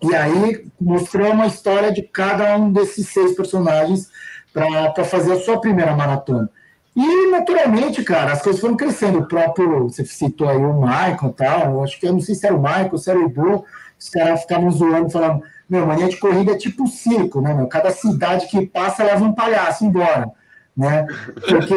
[0.00, 4.08] e aí mostrou uma história de cada um desses seis personagens
[4.52, 6.48] para fazer a sua primeira maratona.
[6.96, 9.20] E, naturalmente, cara, as coisas foram crescendo.
[9.20, 12.46] O próprio, você citou aí o Michael e tal, acho que eu não sei se
[12.46, 13.64] era o Michael, se era o Edu,
[13.98, 17.66] os caras ficavam zoando, falando, meu, mania de corrida é tipo circo, né, meu?
[17.66, 20.30] Cada cidade que passa leva um palhaço embora,
[20.76, 21.06] né?
[21.48, 21.74] Porque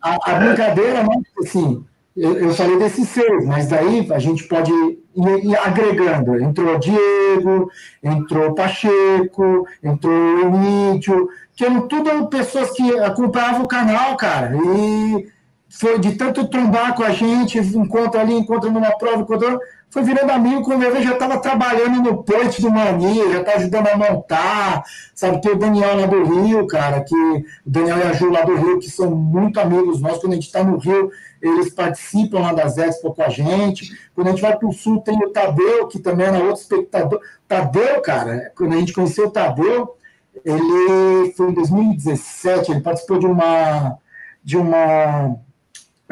[0.00, 1.84] a, a brincadeira, né, assim,
[2.16, 4.98] eu, eu, falei desses seis, mas daí a gente pode ir,
[5.44, 6.38] ir agregando.
[6.38, 7.70] Entrou Diego,
[8.02, 15.26] entrou Pacheco, entrou Emílio, que eram tudo pessoas que acompanhavam o canal, cara, e
[15.70, 19.58] foi de tanto trombar com a gente, encontra ali, encontra numa prova, encontra,
[19.92, 23.88] foi virando amigo, quando eu já estava trabalhando no point do Mania, já estava ajudando
[23.88, 28.12] a montar, sabe, tem o Daniel lá do Rio, cara, que o Daniel e a
[28.14, 31.10] Ju lá do Rio, que são muito amigos nossos, quando a gente está no Rio,
[31.42, 35.02] eles participam lá das Expo com a gente, quando a gente vai para o Sul,
[35.02, 39.30] tem o Tadeu, que também era outro espectador, Tadeu, cara, quando a gente conheceu o
[39.30, 39.94] Tadeu,
[40.42, 43.98] ele foi em 2017, ele participou de uma.
[44.42, 45.36] De uma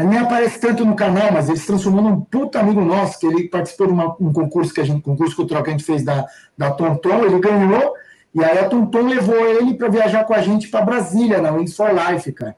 [0.04, 3.48] nem aparece tanto no canal, mas ele se transformou num puta amigo nosso, que ele
[3.48, 6.26] participou de uma, um concurso que a gente, concurso cultural que a gente fez da,
[6.56, 7.94] da Tonton, ele ganhou,
[8.34, 11.76] e aí a Tonton levou ele para viajar com a gente para Brasília, na Wings
[11.76, 12.54] for Life, cara.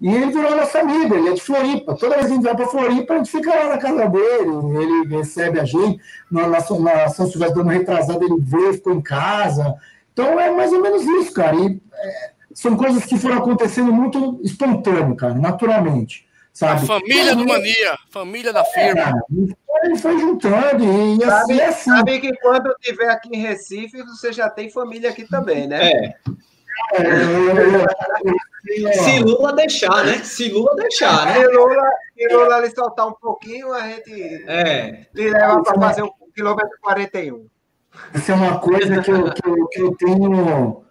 [0.00, 1.96] E ele virou nosso amigo, ele é de Floripa.
[1.96, 4.50] Toda vez que a gente vai para Floripa, a gente fica lá na casa dele,
[4.78, 5.98] ele recebe a gente.
[6.30, 9.74] Na, na, na São Silvestre do ano retrasado, ele veio, ficou em casa.
[10.12, 11.56] Então é mais ou menos isso, cara.
[11.56, 16.25] E, é, são coisas que foram acontecendo muito espontâneo, cara, naturalmente.
[16.56, 16.84] Sabe?
[16.84, 19.02] A família do Mania, família da firma.
[19.02, 21.90] É, ele foi juntando e sabe, assim, assim.
[21.90, 25.90] Sabe que quando estiver aqui em Recife, você já tem família aqui também, né?
[25.92, 26.14] É.
[26.94, 30.14] É, se Lula deixar, né?
[30.24, 31.34] Se Lula deixar, né?
[31.34, 35.06] Se Lula, se Lula lhe soltar um pouquinho, a gente é.
[35.14, 37.46] lhe leva para fazer o quilômetro 41.
[38.14, 40.85] Isso é uma coisa que eu, que eu, que eu tenho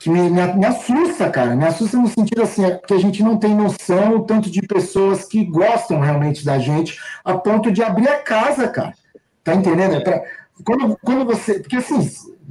[0.00, 1.54] que me, me, me, assusta, cara.
[1.56, 5.24] Me assusta no sentido assim, é que a gente não tem noção tanto de pessoas
[5.24, 8.94] que gostam realmente da gente, a ponto de abrir a casa, cara.
[9.42, 9.94] Tá entendendo?
[9.94, 10.22] É pra,
[10.64, 11.60] quando, quando você.
[11.60, 12.10] Porque assim,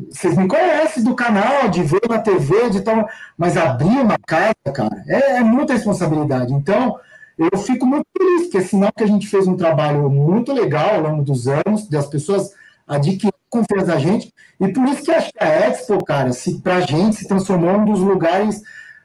[0.10, 4.56] vocês me conhecem do canal, de ver na TV, de tal, mas abrir uma casa,
[4.74, 6.54] cara, é, é muita responsabilidade.
[6.54, 6.98] Então,
[7.38, 10.96] eu fico muito feliz, porque é sinal que a gente fez um trabalho muito legal
[10.96, 12.54] ao longo dos anos, das pessoas
[12.88, 14.34] adquirir confiança da gente.
[14.60, 18.00] E por isso que que a Expo, cara, se, pra gente se transformou um dos
[18.00, 18.62] lugares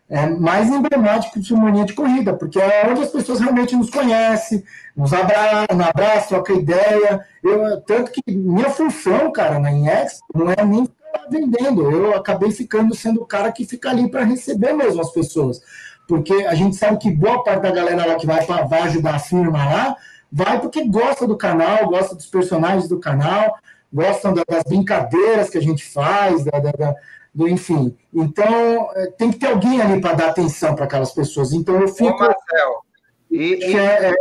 [0.09, 4.63] é, mais emblemático de mania de corrida, porque é onde as pessoas realmente nos conhecem,
[4.97, 7.25] nos abraçam, abraçam troca ideia.
[7.43, 12.51] Eu, tanto que minha função, cara, na Expo não é nem ficar vendendo, eu acabei
[12.51, 15.61] ficando sendo o cara que fica ali para receber mesmo as pessoas.
[16.09, 19.15] Porque a gente sabe que boa parte da galera lá que vai, pra, vai ajudar
[19.15, 19.97] a firma lá,
[20.33, 23.57] vai porque gosta do canal, gosta dos personagens do canal,
[23.93, 26.95] gostam das brincadeiras que a gente faz, da, da, da
[27.35, 27.97] do enfim.
[28.13, 31.53] Então, é, tem que ter alguém ali para dar atenção para aquelas pessoas.
[31.53, 32.11] Então, eu fico.
[32.11, 32.85] Ô, Marcel,
[33.31, 33.77] e, e...
[33.77, 34.15] É, é,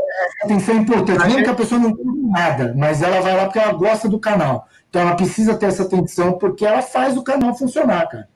[0.43, 1.17] atenção é importante.
[1.19, 1.43] Mesmo gente...
[1.43, 4.67] que a pessoa não entenda nada, mas ela vai lá porque ela gosta do canal.
[4.89, 8.29] Então, ela precisa ter essa atenção porque ela faz o canal funcionar, cara.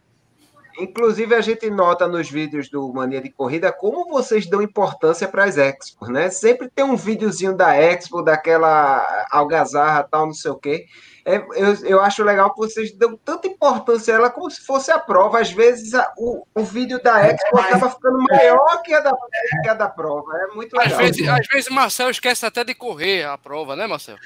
[0.78, 5.46] Inclusive, a gente nota nos vídeos do Mania de Corrida como vocês dão importância para
[5.46, 6.30] as expos, né?
[6.30, 10.86] Sempre tem um videozinho da expo, daquela algazarra, tal, não sei o quê.
[11.26, 14.92] É, eu, eu acho legal que vocês dão tanta importância a ela como se fosse
[14.92, 15.40] a prova.
[15.40, 19.16] Às vezes a, o, o vídeo da Expo acaba ficando maior que a da,
[19.62, 20.36] que a da prova.
[20.38, 21.00] É muito legal.
[21.00, 24.18] Às vezes, às vezes Marcel esquece até de correr a prova, né, Marcel?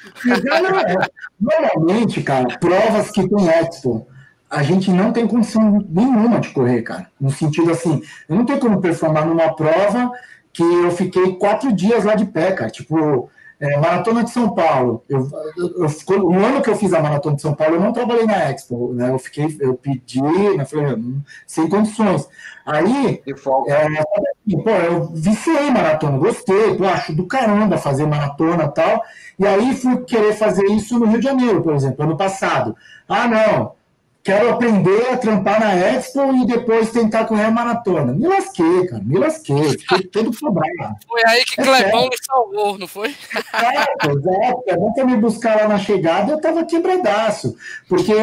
[1.39, 4.07] Normalmente, cara, provas que tem Expo
[4.49, 7.07] a gente não tem condição nenhuma de correr, cara.
[7.19, 10.11] No sentido assim, eu não tenho como performar numa prova
[10.53, 12.69] que eu fiquei quatro dias lá de pé, cara.
[12.69, 13.29] Tipo,
[13.59, 15.03] é, Maratona de São Paulo.
[15.09, 15.27] Eu,
[15.57, 18.25] eu, eu, o ano que eu fiz a Maratona de São Paulo, eu não trabalhei
[18.25, 19.09] na Expo, né?
[19.09, 20.63] Eu fiquei, eu pedi, né?
[20.63, 20.97] Falei,
[21.45, 22.27] sem condições.
[22.65, 23.33] Aí, é,
[24.63, 29.03] pô, eu viciei maratona, gostei, pô, acho do caramba fazer maratona e tal.
[29.39, 32.75] E aí fui querer fazer isso no Rio de Janeiro, por exemplo, ano passado.
[33.07, 33.76] Ah, não,
[34.27, 38.11] quero aprender a trampar na Expo e depois tentar correr a maratona.
[38.11, 40.97] Me lasquei, cara, me lasquei, fiquei todo quebrado.
[41.07, 43.15] Foi aí que é Clebão me salvou, não foi?
[43.31, 44.63] Exato, exato.
[44.63, 47.55] Clebão foi me buscar lá na chegada eu tava quebradaço,
[47.87, 48.13] porque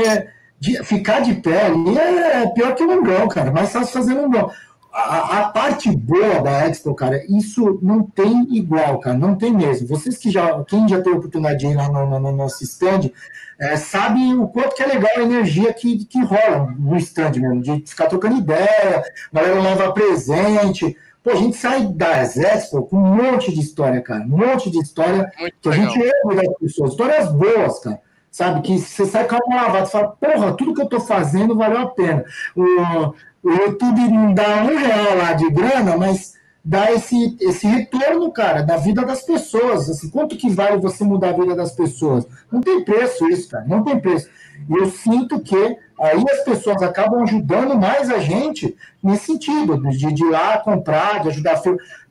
[0.60, 4.50] de, ficar de pé ali é pior que longão, cara, mais fácil fazer longão.
[4.96, 9.88] A, a, parte boa da Expo, cara, isso não tem igual, cara, não tem mesmo.
[9.88, 13.10] Vocês que já, quem já teve oportunidade de ir lá no, no, no nosso stand,
[13.58, 17.60] é, sabe o quanto que é legal a energia que, que rola no stand mesmo,
[17.60, 20.96] de ficar trocando ideia, a galera leva presente.
[21.24, 24.22] Pô, a gente sai das Expo com um monte de história, cara.
[24.22, 25.86] Um monte de história Muito que legal.
[25.86, 26.90] a gente ouve das pessoas.
[26.92, 28.00] Histórias boas, cara.
[28.30, 28.62] Sabe?
[28.62, 31.56] Que você sai com a mão lavada e fala, porra, tudo que eu tô fazendo
[31.56, 32.24] valeu a pena.
[32.54, 33.14] O,
[33.44, 36.34] o YouTube não dá um real lá de grana, mas
[36.64, 39.90] dá esse, esse retorno, cara, da vida das pessoas.
[39.90, 42.26] Assim, quanto que vale você mudar a vida das pessoas?
[42.50, 44.30] Não tem preço isso, cara, não tem preço.
[44.68, 50.10] E eu sinto que aí as pessoas acabam ajudando mais a gente nesse sentido, de,
[50.12, 51.60] de ir lá comprar, de ajudar.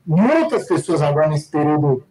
[0.05, 2.03] Muitas pessoas agora nesse período,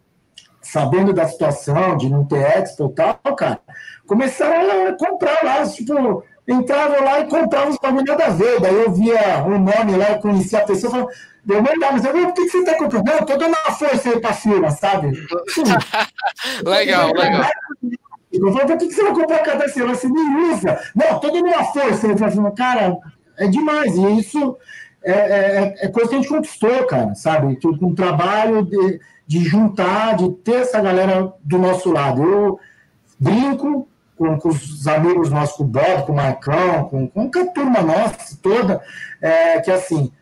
[0.61, 3.61] sabendo da situação, de não ter expo e tal, cara,
[4.05, 8.61] começaram a comprar lá, tipo, entravam lá e compravam os bagulho nada a ver.
[8.61, 11.11] Daí eu via o um nome lá, eu conhecia a pessoa, falava,
[11.45, 13.05] Deu mandar, mas eu por que você está comprando?
[13.05, 15.11] Não, eu tô dando uma força aí pra firma, sabe?
[16.64, 17.51] legal, legal.
[18.32, 19.95] Eu falei, por que você vai comprar cada semana?
[19.95, 20.80] Você nem usa.
[20.95, 22.53] Não, tô dando uma força aí pra firma.
[22.53, 22.97] Cara,
[23.36, 23.97] é demais.
[23.97, 24.57] E isso
[25.03, 27.59] é, é, é, coisa que a gente conquistou, cara, sabe?
[27.61, 32.22] Com o trabalho de, de juntar, de ter essa galera do nosso lado.
[32.22, 32.61] Eu
[33.18, 33.88] brinco
[34.23, 37.83] com, com os amigos nossos, com o Bob, com o Marcão, com, com a turma
[37.83, 38.81] nossa toda,
[39.20, 40.12] é, que assim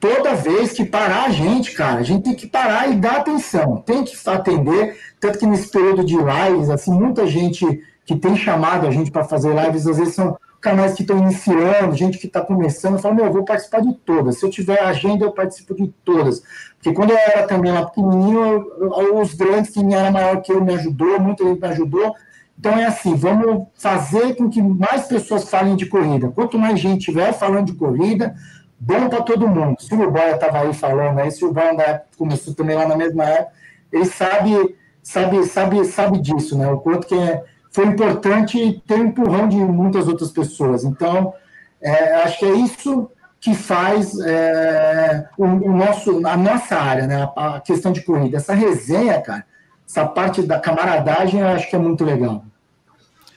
[0.00, 3.76] toda vez que parar a gente, cara, a gente tem que parar e dar atenção,
[3.76, 7.64] tem que atender, tanto que nesse período de lives, assim, muita gente
[8.04, 11.96] que tem chamado a gente para fazer lives, às vezes são canais que estão iniciando,
[11.96, 15.24] gente que está começando, fala, meu, eu vou participar de todas, se eu tiver agenda,
[15.24, 16.42] eu participo de todas,
[16.74, 18.66] porque quando eu era também lá pequenininho,
[19.14, 22.14] os grandes, quem era maior que eu, me ajudou, muita gente me ajudou,
[22.58, 27.04] então é assim, vamos fazer com que mais pessoas falem de corrida, quanto mais gente
[27.04, 28.34] tiver falando de corrida,
[28.78, 29.80] bom para todo mundo.
[29.80, 33.24] Se o Boia estava aí falando, aí, se o Boia começou também lá na mesma
[33.24, 33.52] época,
[33.92, 36.68] ele sabe, sabe, sabe, sabe disso, né?
[36.68, 40.84] O quanto que é, foi importante ter um empurrão de muitas outras pessoas.
[40.84, 41.34] Então,
[41.80, 47.30] é, acho que é isso que faz é, o, o, nosso, a nossa área, né?
[47.36, 48.36] A, a questão de corrida.
[48.36, 49.44] Essa resenha, cara,
[49.86, 52.44] essa parte da camaradagem, eu acho que é muito legal.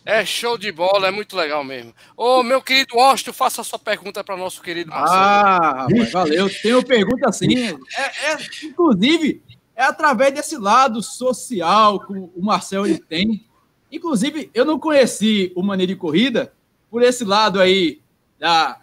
[0.05, 1.93] É show de bola, é muito legal mesmo.
[2.15, 5.19] Ô, meu querido Austin, faça a sua pergunta para o nosso querido Marcelo.
[5.19, 6.49] Ah, rapaz, valeu.
[6.61, 7.77] Tenho pergunta sim.
[7.97, 9.43] É, é, inclusive,
[9.75, 13.45] é através desse lado social que o Marcelo ele tem.
[13.91, 16.53] Inclusive, eu não conheci o Maneiro de Corrida
[16.89, 17.99] por esse lado aí
[18.39, 18.79] da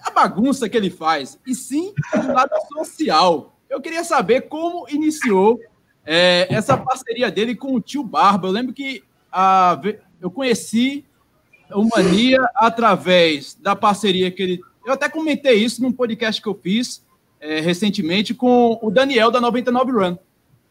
[0.00, 3.58] a bagunça que ele faz, e sim do lado social.
[3.68, 5.60] Eu queria saber como iniciou
[6.04, 8.48] é, essa parceria dele com o tio Barba.
[8.48, 9.80] Eu lembro que a,
[10.20, 11.04] eu conheci
[11.72, 16.58] o Mania através da parceria que ele Eu até comentei isso num podcast que eu
[16.60, 17.04] fiz
[17.40, 20.16] é, recentemente com o Daniel da 99 Run,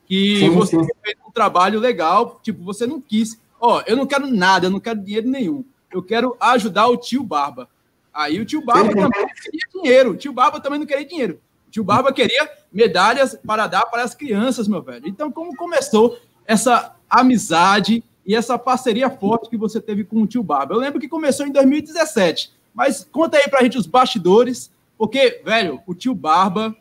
[0.05, 0.89] que sim, você sim.
[1.03, 4.79] fez um trabalho legal, tipo, você não quis, ó, eu não quero nada, eu não
[4.79, 7.69] quero dinheiro nenhum, eu quero ajudar o tio Barba.
[8.13, 11.39] Aí o tio Barba também não queria dinheiro, o tio Barba também não queria dinheiro.
[11.67, 15.07] O tio Barba queria medalhas para dar para as crianças, meu velho.
[15.07, 20.43] Então, como começou essa amizade e essa parceria forte que você teve com o tio
[20.43, 20.73] Barba?
[20.73, 22.51] Eu lembro que começou em 2017.
[22.73, 26.75] Mas conta aí pra gente os bastidores, porque, velho, o tio Barba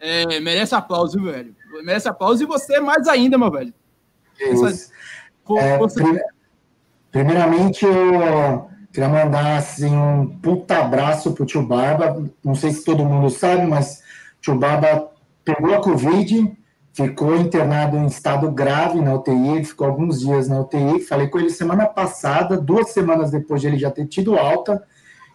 [0.00, 1.54] é, merece aplauso, velho?
[1.84, 3.72] Merece aplauso e você mais ainda, meu velho.
[4.40, 4.90] Essa,
[5.58, 6.02] é, você...
[7.10, 12.28] Primeiramente, eu queria mandar assim, um puta abraço pro tio Barba.
[12.42, 14.01] Não sei se todo mundo sabe, mas
[14.50, 15.10] Barba
[15.44, 16.52] pegou a Covid,
[16.92, 21.00] ficou internado em estado grave na UTI, ficou alguns dias na UTI.
[21.00, 24.82] Falei com ele semana passada, duas semanas depois de ele já ter tido alta.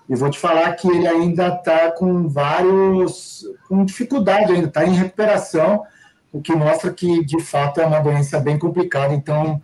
[0.09, 3.45] E vou te falar que ele ainda está com vários.
[3.67, 5.83] com dificuldade ainda, está em recuperação,
[6.31, 9.13] o que mostra que, de fato, é uma doença bem complicada.
[9.13, 9.61] Então,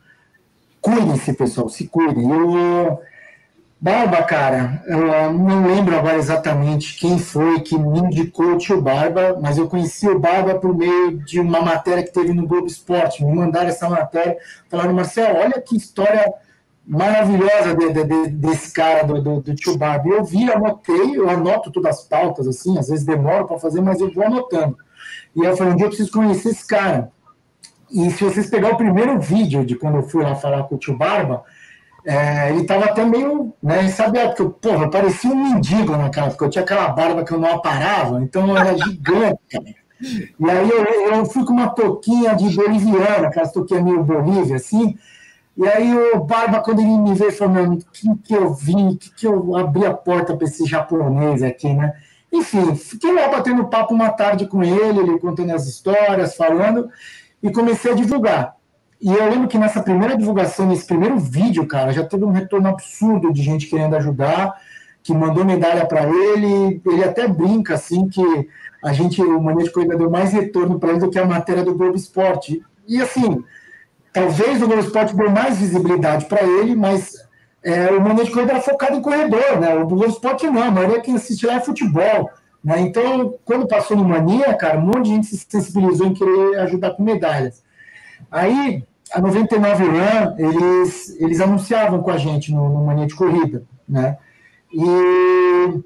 [0.81, 2.29] cuidem-se, pessoal, se cuidem.
[2.29, 2.99] Eu.
[3.83, 9.37] Barba, cara, eu não lembro agora exatamente quem foi que me indicou o tio Barba,
[9.41, 13.25] mas eu conheci o Barba por meio de uma matéria que teve no Globo Esporte.
[13.25, 14.37] Me mandaram essa matéria,
[14.69, 16.33] falaram, Marcelo, olha que história
[16.87, 20.11] maravilhosa de, de, de, desse cara do, do, do tio Barbie.
[20.11, 23.99] Eu vi, anotei, eu anoto todas as pautas, assim, às vezes demoro para fazer, mas
[23.99, 24.77] eu vou anotando.
[25.35, 27.11] E eu falei, um dia eu preciso conhecer esse cara.
[27.91, 30.77] E se vocês pegar o primeiro vídeo de quando eu fui lá falar com o
[30.77, 31.43] tio Barba,
[32.05, 36.29] é, ele estava até meio, né, sabe, porque eu, porra, eu parecia um mendigo naquela,
[36.29, 39.83] porque eu tinha aquela barba que eu não aparava, então eu era gigante, cara.
[40.39, 44.97] E aí eu, eu fui com uma toquinha de boliviana, aquelas toquinhas meio Bolívia, assim,
[45.55, 49.13] e aí o Barba, quando ele me veio, falou, meu, que que eu vim, que
[49.13, 51.93] que eu abri a porta para esse japonês aqui, né?
[52.31, 56.89] Enfim, fiquei lá batendo papo uma tarde com ele, ele contando as histórias, falando,
[57.41, 58.55] e comecei a divulgar.
[59.03, 62.69] E eu lembro que nessa primeira divulgação, nesse primeiro vídeo, cara, já teve um retorno
[62.69, 64.53] absurdo de gente querendo ajudar,
[65.03, 66.81] que mandou medalha para ele.
[66.85, 68.23] Ele até brinca, assim, que
[68.83, 71.63] a gente, o Mania de Corrida deu mais retorno para ele do que a matéria
[71.63, 72.63] do Globo Esporte.
[72.87, 73.43] E assim,
[74.13, 77.15] Talvez o Globo Esporte deu mais visibilidade para ele, mas
[77.63, 79.73] é, o momento de corrida era focado em corredor, né?
[79.73, 82.29] O Globo Esporte não, a maioria quem assiste lá é futebol.
[82.63, 82.79] Né?
[82.79, 86.91] Então, quando passou no Mania, cara, um monte de gente se sensibilizou em querer ajudar
[86.91, 87.63] com medalhas.
[88.29, 88.83] Aí,
[89.13, 94.17] a 99 Run, eles, eles anunciavam com a gente no, no Mania de Corrida, né?
[94.71, 95.83] E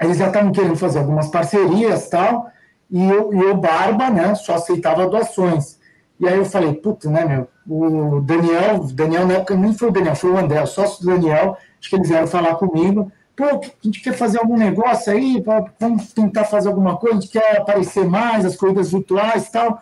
[0.00, 2.50] eles já estavam querendo fazer algumas parcerias tal,
[2.90, 5.78] e, e o Barba, né, só aceitava doações.
[6.20, 9.92] E aí eu falei, puta, né, meu, o Daniel, Daniel na época nem foi o
[9.92, 13.44] Daniel, foi o André, o sócio do Daniel, acho que eles vieram falar comigo, pô,
[13.44, 15.42] a gente quer fazer algum negócio aí,
[15.80, 19.80] vamos tentar fazer alguma coisa, a gente quer aparecer mais, as corridas virtuais e tal.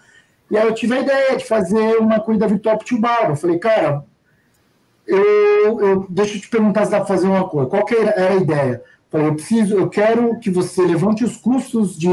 [0.50, 3.32] E aí eu tive a ideia de fazer uma corrida virtual Barba.
[3.32, 4.04] Eu falei, cara,
[5.06, 7.68] eu, eu, deixa eu te perguntar se dá para fazer uma coisa.
[7.68, 8.82] Qual que era a ideia?
[8.84, 12.08] Eu falei, eu preciso, eu quero que você levante os custos de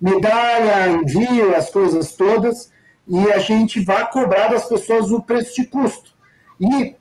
[0.00, 2.70] medalha, envio, as coisas todas,
[3.06, 6.12] e a gente vai cobrar das pessoas o preço de custo.
[6.60, 6.94] E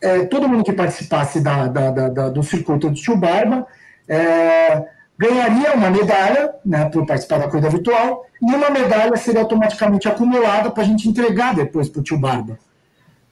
[0.00, 3.66] é, todo mundo que participasse da, da, da, do circuito de Tio Barba
[4.06, 4.86] é,
[5.18, 10.70] ganharia uma medalha né, por participar da corrida virtual, e uma medalha seria automaticamente acumulada
[10.70, 12.58] para a gente entregar depois para o Tio Barba.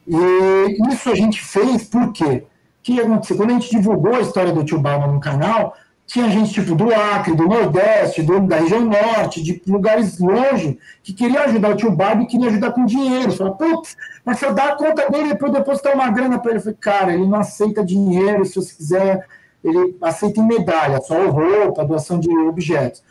[0.06, 2.44] E isso a gente fez por quê?
[2.44, 3.36] O que aconteceu?
[3.36, 5.76] Quando a gente divulgou a história do Tio Barba no canal,
[6.06, 11.12] tinha gente tipo do Acre, do Nordeste, do, da região Norte, de lugares longe, que
[11.12, 13.32] queria ajudar o tio Barbie e queria ajudar com dinheiro.
[13.32, 16.52] Falei, putz, mas se eu dar a conta dele para eu depositar uma grana para
[16.52, 19.26] ele, eu falei, cara, ele não aceita dinheiro, se você quiser,
[19.62, 23.02] ele aceita em medalha, só roupa, doação de objetos.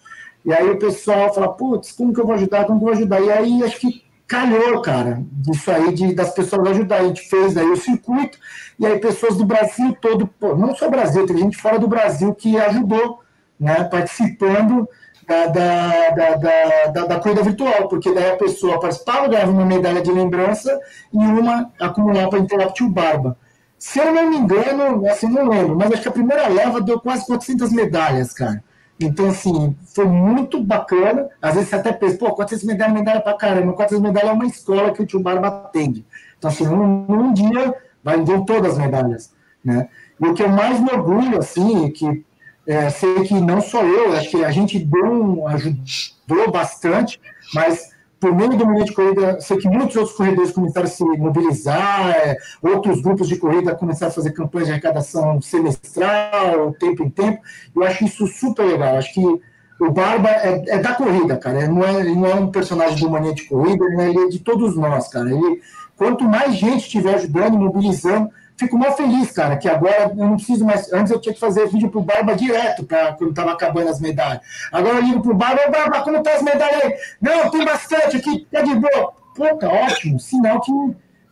[0.46, 2.98] E aí o pessoal fala, putz, como que eu vou ajudar, como que eu vou
[2.98, 3.22] ajudar?
[3.22, 7.02] E aí acho que calhou, cara, disso aí, de, das pessoas ajudar.
[7.02, 8.38] A gente fez aí o circuito,
[8.80, 12.34] e aí pessoas do Brasil todo, pô, não só Brasil, tem gente fora do Brasil
[12.34, 13.20] que ajudou,
[13.60, 14.88] né, participando
[15.28, 19.66] da, da, da, da, da, da corrida virtual, porque daí a pessoa participava, ganhava uma
[19.66, 20.80] medalha de lembrança
[21.12, 23.38] e uma acumulava para Interrupt o Barba.
[23.78, 27.00] Se eu não me engano, assim, não lembro, mas acho que a primeira leva deu
[27.00, 28.64] quase 400 medalhas, cara.
[29.00, 31.28] Então, assim, foi muito bacana.
[31.42, 33.74] Às vezes você até pensa, pô, 400 medalhas, medalha pra caramba.
[33.74, 36.06] 400 medalhas é uma escola que o tio Barba atende.
[36.38, 39.90] Então, assim, num, num dia vai deu todas as medalhas, né?
[40.22, 42.24] E o que eu mais me orgulho, assim, é que
[42.68, 47.20] é, sei que não só eu, acho que a gente deu um, ajudou bastante,
[47.54, 47.95] mas
[48.26, 52.10] por meio do momento de corrida, sei que muitos outros corredores começaram a se mobilizar,
[52.10, 57.40] é, outros grupos de corrida começaram a fazer campanhas de arrecadação semestral, tempo em tempo.
[57.76, 58.98] Eu acho isso super legal.
[58.98, 59.22] Acho que
[59.80, 61.60] o Barba é, é da corrida, cara.
[61.60, 64.40] Ele não é, ele não é um personagem do Mania de Corrida, ele é de
[64.40, 65.30] todos nós, cara.
[65.30, 65.62] Ele,
[65.96, 70.66] quanto mais gente estiver ajudando, mobilizando, fico mal feliz, cara, que agora eu não preciso
[70.66, 70.92] mais.
[70.92, 74.42] Antes eu tinha que fazer vídeo pro Barba direto, pra, quando tava acabando as medalhas.
[74.72, 76.96] Agora eu ligo pro Barba, ô Barba, como tá as medalhas aí?
[77.22, 79.14] Não, tem bastante aqui, tá de boa.
[79.36, 80.72] Pô, tá ótimo, sinal que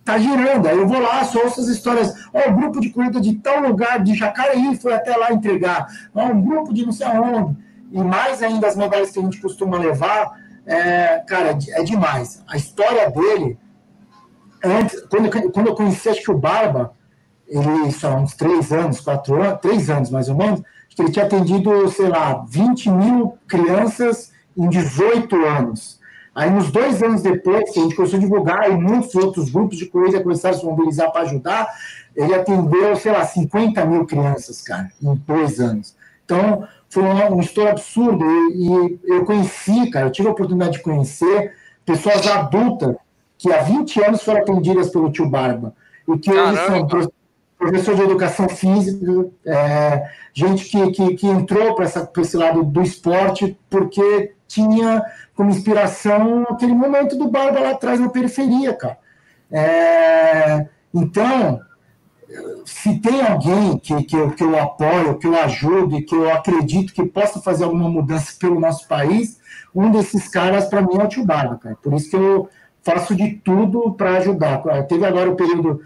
[0.03, 0.67] tá girando.
[0.67, 2.13] Aí eu vou lá, só ouço as histórias.
[2.33, 5.87] Ó, o grupo de corrida de tal lugar, de Jacareí, foi até lá entregar.
[6.13, 7.57] Ó, um grupo de não sei aonde.
[7.91, 10.41] E mais ainda as medalhas que a gente costuma levar.
[10.65, 12.43] É, cara, é demais.
[12.47, 13.57] A história dele,
[14.63, 16.93] antes, quando, quando eu conheci, acho que o Barba,
[17.47, 21.25] ele, só uns três anos, quatro anos, três anos mais ou menos, que ele tinha
[21.25, 25.99] atendido, sei lá, 20 mil crianças em 18 anos.
[26.35, 29.77] Aí, uns dois anos depois, que a gente começou a divulgar, e muitos outros grupos
[29.77, 31.67] de corrida começaram a se mobilizar para ajudar,
[32.15, 35.95] ele atendeu, sei lá, 50 mil crianças, cara, em dois anos.
[36.25, 38.25] Então, foi um, um estouro absurdo.
[38.25, 41.53] E, e, eu conheci, cara, eu tive a oportunidade de conhecer
[41.85, 42.95] pessoas adultas
[43.37, 45.75] que há 20 anos foram atendidas pelo tio Barba.
[46.07, 46.87] E que eles são
[47.63, 53.57] professor de educação física, é, gente que, que, que entrou para esse lado do esporte
[53.69, 55.03] porque tinha
[55.33, 58.97] como inspiração aquele momento do Barba lá atrás na periferia, cara.
[59.51, 61.59] É, então,
[62.65, 66.93] se tem alguém que, que, eu, que eu apoio, que eu ajude, que eu acredito
[66.93, 69.39] que possa fazer alguma mudança pelo nosso país,
[69.73, 71.77] um desses caras, para mim, é o tio Barba, cara.
[71.81, 72.49] Por isso que eu
[72.83, 74.61] faço de tudo para ajudar.
[74.87, 75.81] Teve agora o período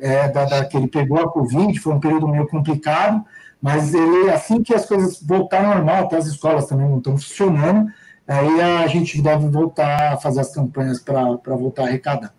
[0.00, 3.24] é, da, da, que ele pegou a Covid, foi um período meio complicado,
[3.60, 7.16] mas ele, assim que as coisas voltarem ao normal, até as escolas também não estão
[7.16, 7.90] funcionando,
[8.26, 12.34] aí a gente deve voltar a fazer as campanhas para voltar a arrecadar.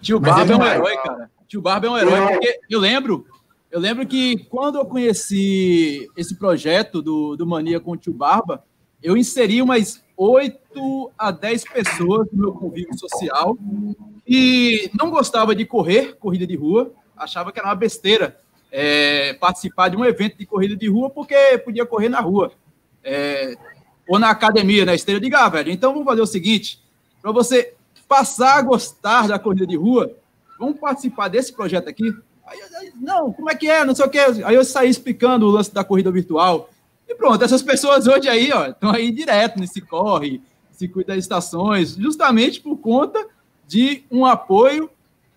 [0.00, 1.30] Tio Barba é um herói, cara.
[1.46, 3.26] Tio Barba é um herói, porque eu lembro,
[3.70, 8.64] eu lembro que quando eu conheci esse projeto do, do Mania com o Tio Barba,
[9.02, 13.58] eu inseri umas 8 a 10 pessoas no meu convívio social
[14.26, 18.38] e não gostava de correr, corrida de rua, achava que era uma besteira
[18.70, 22.52] é, participar de um evento de corrida de rua porque podia correr na rua.
[23.02, 23.56] É,
[24.08, 26.80] ou na academia, na esteira, diga, ah, velho, então vamos fazer o seguinte,
[27.20, 27.74] para você
[28.06, 30.14] passar a gostar da corrida de rua,
[30.56, 32.14] vamos participar desse projeto aqui?
[32.46, 34.18] Aí, não, como é que é, não sei o que.
[34.18, 36.68] Aí eu saí explicando o lance da corrida virtual.
[37.12, 40.40] E pronto, essas pessoas hoje aí, ó, estão aí direto nesse corre,
[40.70, 43.26] circuito das estações, justamente por conta
[43.68, 44.90] de um apoio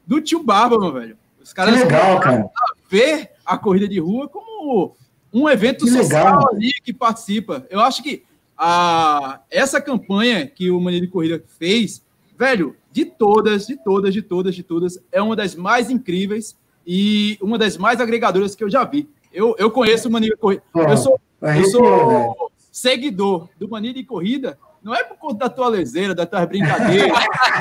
[0.07, 1.17] do tio Barba, meu velho.
[1.43, 2.49] Os caras que legal, cara.
[2.89, 4.95] ver a corrida de rua como
[5.34, 6.49] um evento que social legal.
[6.53, 7.67] ali que participa.
[7.69, 8.23] Eu acho que
[8.57, 12.01] a, essa campanha que o Mania de Corrida fez,
[12.38, 16.55] velho, de todas, de todas, de todas, de todas, é uma das mais incríveis
[16.88, 19.09] e uma das mais agregadoras que eu já vi.
[19.34, 20.63] Eu, eu conheço o Mania de Corrida.
[20.73, 25.67] eu sou, eu sou seguidor do Mania de Corrida não é por conta da tua
[25.67, 27.07] leseira, da tua brincadeira,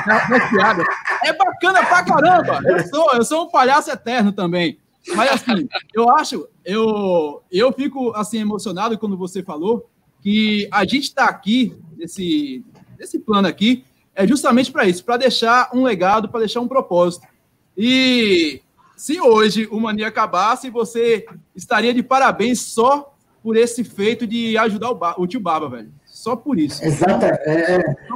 [0.05, 0.83] da piada.
[1.23, 2.61] É bacana pra caramba.
[2.63, 4.77] Eu sou, eu sou um palhaço eterno também.
[5.15, 9.89] Mas assim, eu acho, eu, eu fico assim emocionado quando você falou
[10.21, 12.63] que a gente está aqui nesse,
[12.99, 13.83] nesse plano aqui
[14.13, 17.25] é justamente para isso, para deixar um legado, para deixar um propósito.
[17.75, 18.61] E
[18.95, 21.25] se hoje o Mania acabasse, você
[21.55, 23.14] estaria de parabéns só
[23.45, 25.91] por esse feito de ajudar o, o tio Baba, velho.
[26.03, 26.83] Só por isso.
[26.83, 27.27] Exata.
[27.45, 27.75] É,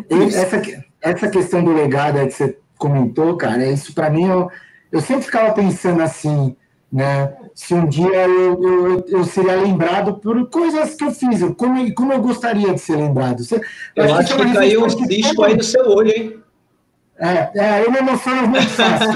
[0.10, 0.60] é essa,
[1.00, 4.50] essa questão do legado que você comentou, cara, isso para mim, eu,
[4.92, 6.56] eu sempre ficava pensando assim,
[6.92, 7.32] né?
[7.54, 12.12] Se um dia eu, eu, eu seria lembrado por coisas que eu fiz, como, como
[12.12, 13.44] eu gostaria de ser lembrado.
[13.44, 13.62] Você,
[13.96, 16.40] eu, eu acho que, que caiu um cisco aí no seu olho, hein?
[17.20, 19.12] É, é, eu me emociono muito fácil,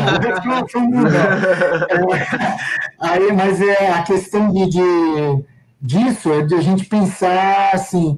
[2.38, 2.58] é,
[3.00, 5.44] aí, mas é a questão de, de,
[5.84, 8.18] disso é de a gente pensar assim,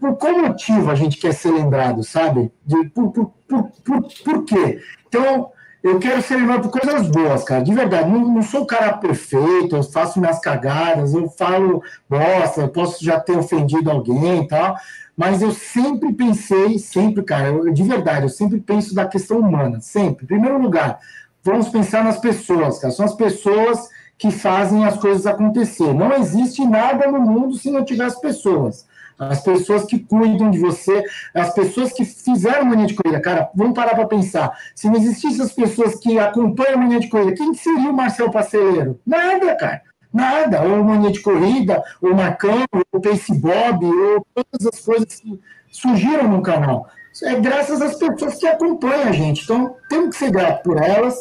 [0.00, 2.52] por qual motivo a gente quer ser lembrado, sabe?
[2.66, 4.80] De, por, por, por, por, por quê?
[5.06, 5.50] Então,
[5.82, 8.10] eu quero ser lembrado por coisas boas, cara, de verdade.
[8.10, 13.04] Não, não sou o cara perfeito, eu faço minhas cagadas, eu falo bosta, eu posso
[13.04, 14.76] já ter ofendido alguém e tal,
[15.16, 19.80] mas eu sempre pensei, sempre, cara, eu, de verdade, eu sempre penso da questão humana,
[19.80, 20.24] sempre.
[20.24, 20.98] Em primeiro lugar,
[21.42, 25.92] vamos pensar nas pessoas, cara, são as pessoas que fazem as coisas acontecer.
[25.92, 28.86] Não existe nada no mundo se não tiver as pessoas
[29.18, 31.04] as pessoas que cuidam de você,
[31.34, 33.20] as pessoas que fizeram mania de corrida.
[33.20, 34.56] Cara, vamos parar para pensar.
[34.74, 38.30] Se não existissem as pessoas que acompanham a mania de corrida, quem seria o Marcel
[38.30, 39.00] Paceleiro?
[39.06, 39.82] Nada, cara.
[40.12, 40.62] Nada.
[40.62, 45.40] Ou mania de corrida, ou Marcão, ou Pace Bob, ou todas as coisas que
[45.70, 46.88] surgiram no canal.
[47.22, 49.44] é graças às pessoas que acompanham a gente.
[49.44, 51.14] Então, temos que ser grato por elas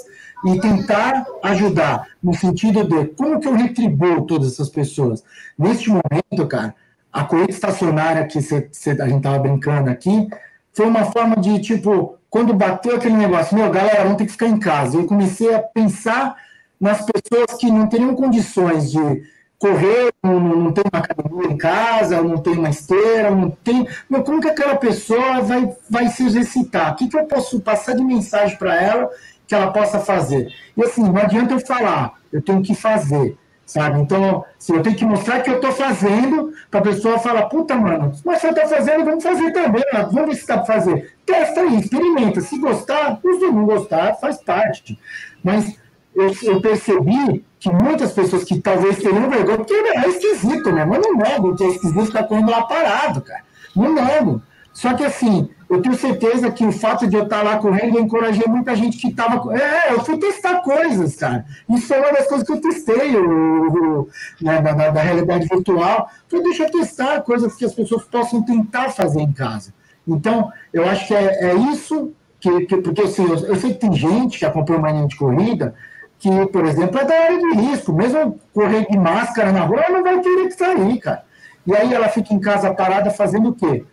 [0.46, 5.24] e tentar ajudar, no sentido de como que eu retribuo todas essas pessoas.
[5.58, 6.76] Neste momento, cara,
[7.12, 10.28] a corrida estacionária que cê, cê, a gente estava brincando aqui,
[10.74, 14.48] foi uma forma de, tipo, quando bateu aquele negócio, meu, galera, vamos ter que ficar
[14.48, 14.98] em casa.
[14.98, 16.36] Eu comecei a pensar
[16.80, 19.24] nas pessoas que não teriam condições de
[19.60, 23.88] correr, não, não tem uma academia em casa, não tem uma esteira, não tem.
[24.10, 26.92] Meu, como que aquela pessoa vai, vai se exercitar?
[26.92, 29.10] O que, que eu posso passar de mensagem para ela
[29.48, 30.54] que ela possa fazer?
[30.76, 34.02] E assim, não adianta eu falar, eu tenho que fazer sabe?
[34.02, 37.76] Então, se eu tenho que mostrar que eu estou fazendo, para a pessoa falar, puta,
[37.76, 41.16] mano, mas você está fazendo, vamos fazer também, vamos ver se dá para fazer.
[41.26, 42.42] Testa aí, experimenta.
[42.42, 45.00] Se gostar, se não gostar, faz parte.
[45.44, 45.78] Mas
[46.16, 50.86] eu, eu, percebi que muitas pessoas que talvez teriam vergonha, porque é esquisito, né?
[50.86, 53.42] Mas não nego que é esquisito ficar correndo lá parado, cara.
[53.76, 54.42] Não nego.
[54.74, 58.04] Só que assim, eu tenho certeza que o fato de eu estar lá correndo, eu
[58.04, 59.56] encorajei muita gente que estava.
[59.58, 61.46] É, eu fui testar coisas, cara.
[61.70, 64.10] Isso é uma das coisas que eu testei o, o,
[64.42, 66.10] na, na, na, realidade virtual.
[66.28, 69.74] Falei, deixa eu testar coisas que as pessoas possam tentar fazer em casa.
[70.08, 73.80] Então, eu acho que é, é isso, que, que, porque assim, eu, eu, sei que
[73.80, 75.74] tem gente que acompanha uma linha de corrida
[76.20, 77.92] que, por exemplo, é da área de risco.
[77.94, 81.24] Mesmo correr de máscara na rua, ela não vai querer sair, cara.
[81.66, 83.86] E aí ela fica em casa parada fazendo o quê?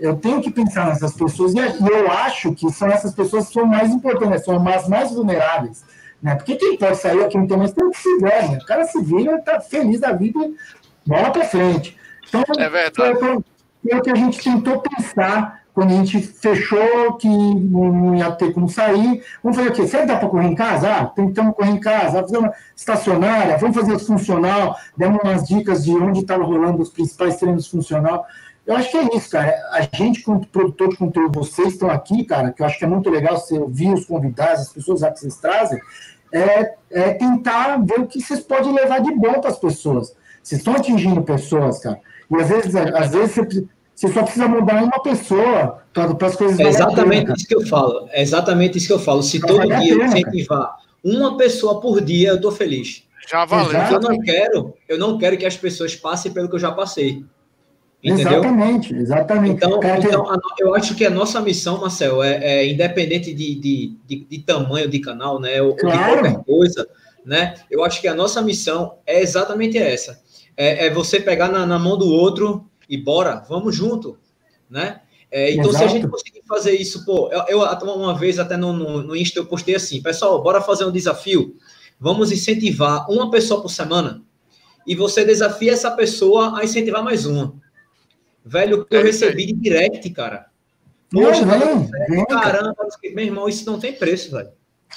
[0.00, 3.66] Eu tenho que pensar nessas pessoas e eu acho que são essas pessoas que são
[3.66, 5.84] mais importantes, são as mais vulneráveis.
[6.22, 6.34] Né?
[6.34, 8.48] Porque quem pode sair aqui não tem mais tempo que se ganha.
[8.52, 8.58] Né?
[8.58, 10.38] O cara se vira, está feliz da vida
[11.06, 11.96] bola para frente.
[12.28, 13.18] Então, é verdade.
[13.18, 18.52] Foi, o que a gente tentou pensar quando a gente fechou que não ia ter
[18.52, 19.22] como sair.
[19.40, 19.86] Vamos fazer o quê?
[19.86, 20.92] Será que dá para correr em casa?
[20.92, 25.84] Ah, tentamos correr em casa, vamos fazer uma estacionária, vamos fazer funcional, demos umas dicas
[25.84, 28.26] de onde estava rolando os principais treinos funcional.
[28.68, 29.58] Eu acho que é isso, cara.
[29.72, 32.88] A gente, como produtor de conteúdo, vocês estão aqui, cara, que eu acho que é
[32.88, 35.80] muito legal você ouvir os convidados, as pessoas que vocês trazem,
[36.30, 40.14] é, é tentar ver o que vocês podem levar de bom para as pessoas.
[40.42, 41.98] Vocês estão atingindo pessoas, cara.
[42.30, 46.60] E às vezes, às vezes você, você só precisa mudar uma pessoa para as coisas.
[46.60, 48.06] É exatamente pena, isso que eu falo.
[48.10, 49.22] É exatamente isso que eu falo.
[49.22, 53.02] Se todo dia eu incentivar uma pessoa por dia, eu estou feliz.
[53.26, 53.80] Já valeu.
[53.90, 57.24] Eu não quero, eu não quero que as pessoas passem pelo que eu já passei.
[58.02, 58.32] Entendeu?
[58.34, 59.56] Exatamente, exatamente.
[59.56, 63.96] Então, então a, eu acho que a nossa missão, Marcel, é, é independente de, de,
[64.06, 65.60] de, de, tamanho de canal, né?
[65.60, 65.98] Ou claro.
[65.98, 66.88] de qualquer coisa,
[67.24, 67.54] né?
[67.68, 70.20] Eu acho que a nossa missão é exatamente essa.
[70.56, 74.16] É, é você pegar na, na, mão do outro e bora, vamos junto,
[74.70, 75.00] né?
[75.30, 75.78] É, então, Exato.
[75.78, 79.16] se a gente conseguir fazer isso, pô, eu, eu uma vez até no, no, no
[79.16, 81.56] Insta eu postei assim, pessoal, bora fazer um desafio.
[82.00, 84.22] Vamos incentivar uma pessoa por semana
[84.86, 87.57] e você desafia essa pessoa a incentivar mais uma.
[88.48, 90.46] Velho, que eu é recebi de direct, cara.
[91.10, 92.74] Poxa, não, não, não, caramba,
[93.14, 94.50] meu irmão, isso não tem preço, velho.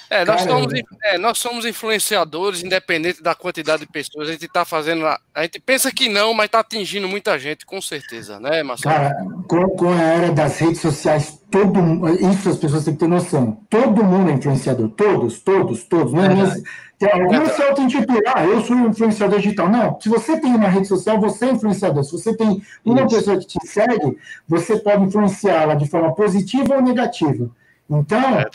[0.09, 0.73] É, nós somos,
[1.03, 4.27] é, nós somos influenciadores, independente da quantidade de pessoas.
[4.27, 5.05] A gente está fazendo.
[5.05, 8.93] A gente pensa que não, mas está atingindo muita gente, com certeza, né, Marcelo?
[8.93, 9.15] Cara,
[9.47, 13.65] com, com a era das redes sociais, todo isso as pessoas têm que ter noção.
[13.69, 14.89] Todo mundo é influenciador.
[14.89, 16.13] Todos, todos, todos.
[16.13, 16.63] Não é, mesmo?
[17.09, 19.69] Algumas se auto-intitular, ah, eu sou um influenciador digital.
[19.69, 22.03] Não, se você tem uma rede social, você é influenciador.
[22.03, 23.15] Se você tem uma Isso.
[23.15, 27.49] pessoa que te segue, você pode influenciá-la de forma positiva ou negativa.
[27.89, 28.45] Então, é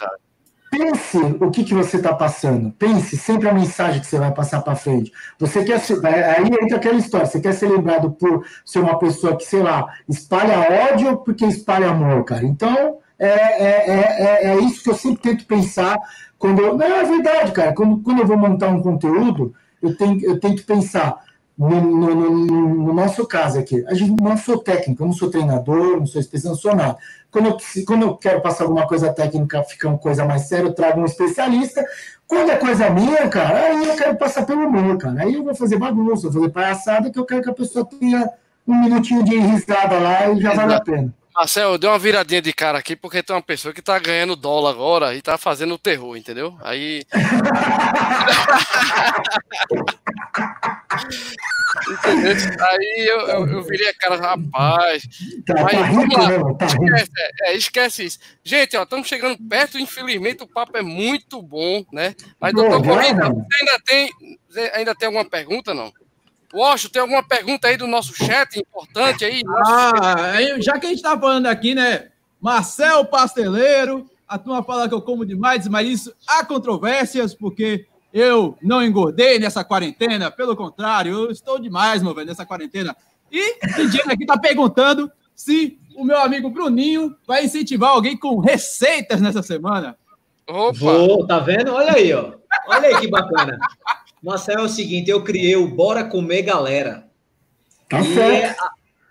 [0.70, 2.70] pense o que, que você está passando.
[2.72, 5.12] Pense sempre a mensagem que você vai passar para frente.
[5.38, 7.26] Você quer aí entra aquela história.
[7.26, 11.90] Você quer ser lembrado por ser uma pessoa que, sei lá, espalha ódio porque espalha
[11.90, 12.44] amor, cara.
[12.44, 15.98] Então, é, é, é, é isso que eu sempre tento pensar
[16.38, 17.72] quando eu, não, é verdade, cara.
[17.72, 21.24] Quando, quando eu vou montar um conteúdo, eu tenho, eu tenho que pensar
[21.56, 23.84] no, no, no, no nosso caso aqui.
[23.86, 26.98] A gente não sou técnico, eu não sou treinador, não sou especialista, não sou nada.
[27.30, 27.56] Quando eu,
[27.86, 31.04] quando eu quero passar alguma coisa técnica, fica uma coisa mais séria, eu trago um
[31.04, 31.84] especialista.
[32.26, 35.22] Quando é coisa minha, cara, aí eu quero passar pelo meu, cara.
[35.22, 38.28] Aí eu vou fazer bagunça, vou fazer palhaçada, que eu quero que a pessoa tenha
[38.66, 40.56] um minutinho de risada lá e já Exato.
[40.56, 41.14] vale a pena.
[41.36, 44.70] Marcel, deu uma viradinha de cara aqui porque tem uma pessoa que tá ganhando dólar
[44.70, 46.56] agora e tá fazendo o terror, entendeu?
[46.62, 47.04] Aí.
[52.58, 55.02] Aí eu, eu, eu, virei a cara, rapaz.
[55.44, 57.10] Tá, mas, tá rico, tá esquece,
[57.42, 58.18] é, esquece isso.
[58.42, 62.14] Gente, ó, estamos chegando perto, infelizmente o papo é muito bom, né?
[62.40, 64.10] Mas, doutor Corrida, você ainda tem,
[64.72, 65.92] ainda tem alguma pergunta, não?
[66.56, 69.42] Washington, tem alguma pergunta aí do nosso chat importante aí?
[69.66, 72.08] Ah, já que a gente está falando aqui, né?
[72.40, 78.56] Marcel Pasteleiro, a turma fala que eu como demais, mas isso há controvérsias, porque eu
[78.62, 82.96] não engordei nessa quarentena, pelo contrário, eu estou demais, meu velho, nessa quarentena.
[83.30, 89.20] E Lidiane aqui está perguntando se o meu amigo Bruninho vai incentivar alguém com receitas
[89.20, 89.96] nessa semana.
[90.48, 90.78] Opa!
[90.78, 91.74] Vou, tá vendo?
[91.74, 92.32] Olha aí, ó.
[92.68, 93.58] Olha aí que bacana.
[94.22, 97.06] Marcelo, é o seguinte, eu criei o Bora Comer Galera.
[97.88, 98.62] Tá certo.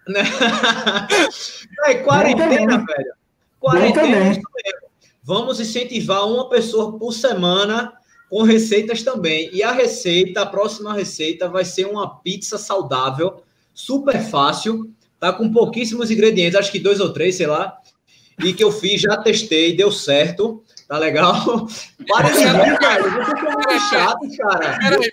[0.08, 0.24] É, né?
[1.86, 3.14] é quarentena, velho.
[3.60, 4.86] Quarentena é isso mesmo.
[5.24, 7.94] Vamos incentivar uma pessoa por semana
[8.30, 9.50] com receitas também.
[9.54, 13.42] E a receita, a próxima receita vai ser uma pizza saudável,
[13.74, 17.78] super fácil, tá com pouquíssimos ingredientes, acho que dois ou três, sei lá.
[18.44, 20.62] E que eu fiz, já testei, deu certo.
[20.88, 21.68] Tá legal?
[22.08, 23.04] Para de rir, cara.
[23.04, 24.78] Vocês são muito chatos, cara.
[24.80, 25.12] Peraí,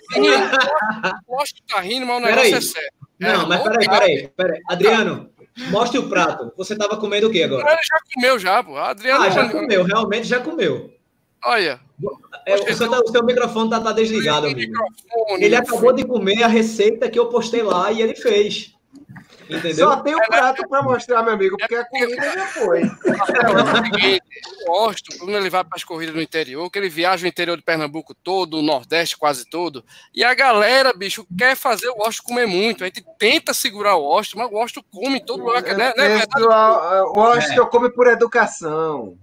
[1.25, 2.53] posso que tá rindo, mas o negócio peraí.
[2.53, 2.91] é sério.
[3.19, 4.61] Não, mas peraí, peraí, peraí.
[4.69, 5.29] Adriano,
[5.69, 6.51] mostre o prato.
[6.57, 7.71] Você tava comendo o que agora?
[7.71, 8.77] Ele já comeu, já, pô.
[8.77, 10.93] Adriano ah, já comeu, realmente já comeu.
[11.43, 11.79] Olha.
[12.45, 14.73] É, o, seu, o, seu, microfone tá, tá desligado, amigo.
[15.37, 18.72] Ele acabou de comer a receita que eu postei lá e ele fez.
[19.49, 19.89] Entendeu?
[19.89, 22.81] Só tem o prato para mostrar, meu amigo, porque a comida já foi.
[22.83, 27.57] Eu gosto, quando ele vai para as corridas no interior, que ele viaja o interior
[27.57, 29.83] de Pernambuco todo, o Nordeste quase todo,
[30.13, 32.83] e a galera, bicho, quer fazer o Osto comer muito.
[32.83, 35.93] A gente tenta segurar o Osto, mas o Osto come em todo lugar, né?
[35.95, 36.23] né
[37.05, 37.65] o Osto é.
[37.69, 39.17] come por educação.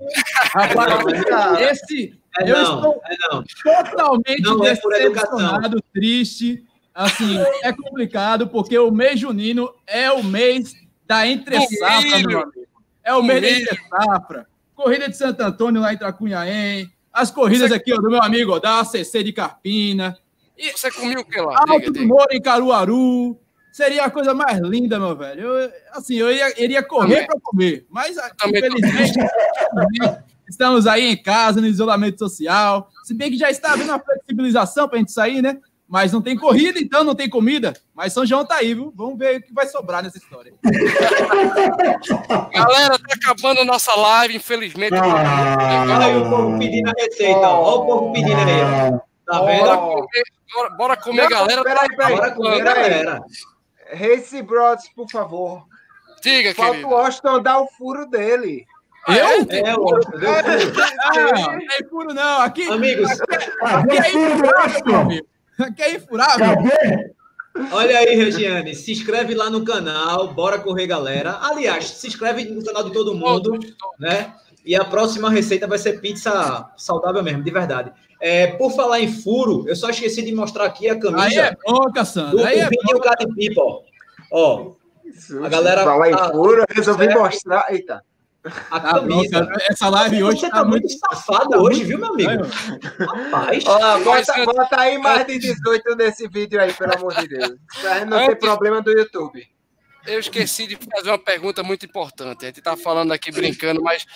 [0.53, 1.05] Rapaz,
[1.71, 2.19] esse...
[2.39, 3.45] É eu não, estou é não.
[3.85, 6.65] totalmente não decepcionado, é triste
[7.05, 10.75] assim, é complicado porque o mês junino é o mês
[11.07, 12.69] da entre-safra, meu amigo.
[13.03, 14.47] É o mês da entre-safra.
[14.75, 18.59] Corrida de Santo Antônio lá em Tracunhaém, as corridas aqui ó, do meu amigo ó,
[18.59, 20.17] da ACC de Carpina.
[20.57, 21.65] E Você comeu o que lá?
[21.69, 23.39] Alto do Moro em Caruaru.
[23.73, 25.43] Seria a coisa mais linda, meu velho.
[25.43, 29.19] Eu, assim, eu iria, iria correr para comer, mas infelizmente
[30.49, 32.91] estamos aí em casa, no isolamento social.
[33.05, 35.59] Se bem que já está havendo uma flexibilização para a gente sair, né?
[35.91, 37.75] Mas não tem corrida, então não tem comida.
[37.93, 38.93] Mas São João tá aí, viu?
[38.95, 40.55] Vamos ver o que vai sobrar nessa história.
[42.55, 44.95] Galera, tá acabando a nossa live, infelizmente.
[44.95, 47.41] Ah, Olha aí o povo pedindo a receita.
[47.41, 49.01] Olha o povo pedindo aí.
[49.27, 49.65] Tá vendo?
[49.65, 50.23] Bora comer,
[50.55, 51.65] bora, bora comer não, galera.
[51.65, 52.17] Peraí, peraí.
[52.17, 53.21] Bora comer, galera.
[53.93, 55.67] Race Brothers, por favor.
[56.23, 56.89] Diga, Falta querido.
[56.89, 58.65] o Austin dar o furo dele.
[59.09, 59.15] Eu?
[59.15, 60.01] É, o Austin deu furo.
[61.03, 61.13] Ah,
[61.53, 62.43] não tem furo não.
[62.43, 63.11] Aqui, Amigos.
[63.11, 65.31] Aqui, aqui, é, é
[65.77, 67.13] Quer ir furar, Cadê?
[67.73, 71.39] Olha aí, Regiane, se inscreve lá no canal, bora correr, galera.
[71.43, 73.59] Aliás, se inscreve no canal de todo mundo,
[73.99, 74.33] né?
[74.65, 77.93] E a próxima receita vai ser pizza saudável mesmo, de verdade.
[78.21, 81.25] É, por falar em furo, eu só esqueci de mostrar aqui a camisa.
[81.25, 82.47] Aí é bom, Cassandra.
[82.47, 83.35] Aí é bom.
[83.35, 83.85] Pipo,
[84.31, 84.73] ó.
[85.43, 85.83] A galera.
[85.83, 86.29] Falar tá...
[86.29, 87.15] em furo, eu resolvi é.
[87.15, 87.67] mostrar.
[87.71, 88.05] Eita.
[88.71, 89.49] A tá camisa.
[89.69, 92.45] essa live hoje Você tá, tá muito safado hoje, viu, meu amigo?
[92.99, 93.65] Rapaz.
[93.67, 97.53] Ó, bota, bota aí mais de 18 nesse vídeo aí, pelo amor de Deus.
[97.81, 99.47] Pra não ter problema do YouTube.
[100.07, 102.45] Eu esqueci de fazer uma pergunta muito importante.
[102.45, 104.07] A gente tá falando aqui brincando, mas.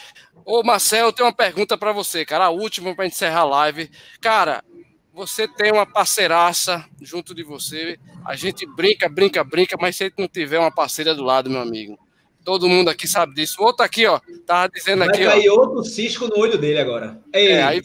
[0.44, 2.46] Ô, Marcel, eu tenho uma pergunta para você, cara.
[2.46, 3.90] A última para encerrar a live.
[4.20, 4.64] Cara,
[5.12, 7.98] você tem uma parceiraça junto de você.
[8.24, 11.50] A gente brinca, brinca, brinca, mas se a gente não tiver uma parceira do lado,
[11.50, 11.98] meu amigo,
[12.44, 13.60] Todo mundo aqui sabe disso.
[13.60, 15.54] O outro aqui, ó, tava dizendo Vai aqui, ó.
[15.54, 17.20] Outro cisco no olho dele agora.
[17.32, 17.82] É, aí,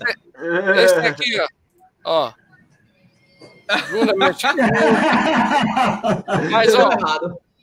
[0.83, 1.47] esse aqui, ó.
[2.05, 2.33] Ó.
[3.89, 4.13] Bruna
[6.51, 6.89] Mas, ó,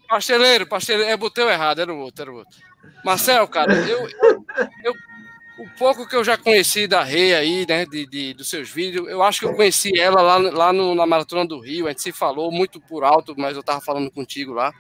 [0.09, 2.57] pasteleiro, pasteleiro, é boteu errado, era o outro, era o outro.
[3.05, 4.09] Marcel, cara, eu,
[4.85, 4.95] eu
[5.59, 9.09] o pouco que eu já conheci da Rei aí, né, de, de, dos seus vídeos,
[9.09, 12.03] eu acho que eu conheci ela lá, lá no, na Maratona do Rio, a gente
[12.03, 14.73] se falou muito por alto, mas eu tava falando contigo lá.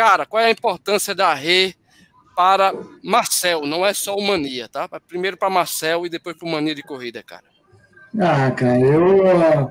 [0.00, 1.74] Cara, qual é a importância da Rê
[2.34, 2.72] para
[3.04, 3.66] Marcel?
[3.66, 4.88] Não é só o Mania, tá?
[5.06, 7.44] Primeiro para Marcel e depois para o Mania de corrida, cara.
[8.18, 9.70] Ah, cara, eu,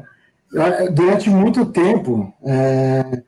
[0.93, 3.23] durante muito tempo, é,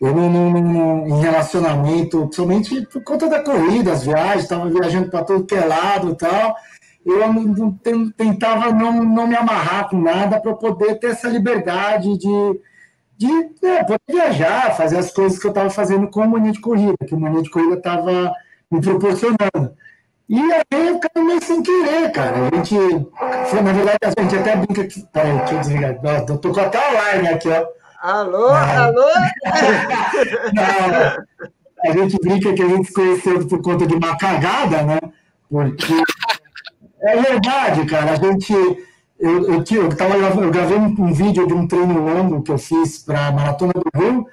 [0.00, 5.24] eu não, não, em relacionamento, principalmente por conta da corrida, as viagens, estava viajando para
[5.24, 6.56] todo que é lado e tal,
[7.04, 7.70] eu não,
[8.16, 12.60] tentava não, não me amarrar com nada para poder ter essa liberdade de
[13.16, 16.60] de é, poder viajar, fazer as coisas que eu estava fazendo com o Mania de
[16.60, 18.32] Corrida, que o Mania de Corrida estava
[18.70, 19.74] me proporcionando.
[20.28, 22.48] E aí eu caí meio sem querer, cara.
[22.48, 22.74] A gente,
[23.46, 25.06] foi, na verdade, a gente até brinca aqui.
[25.12, 25.96] Peraí, deixa eu desligar.
[26.28, 27.64] Eu tô com até online aqui, ó.
[28.02, 29.06] Alô, alô?
[30.52, 34.98] Não, a gente brinca que a gente se conheceu por conta de uma cagada, né?
[35.48, 35.94] Porque
[37.02, 38.12] é verdade, cara.
[38.12, 38.52] A gente
[39.18, 42.58] eu, eu, eu, tava, eu gravei um, um, vídeo de um treino longo que eu
[42.58, 44.26] fiz para a Maratona do Rio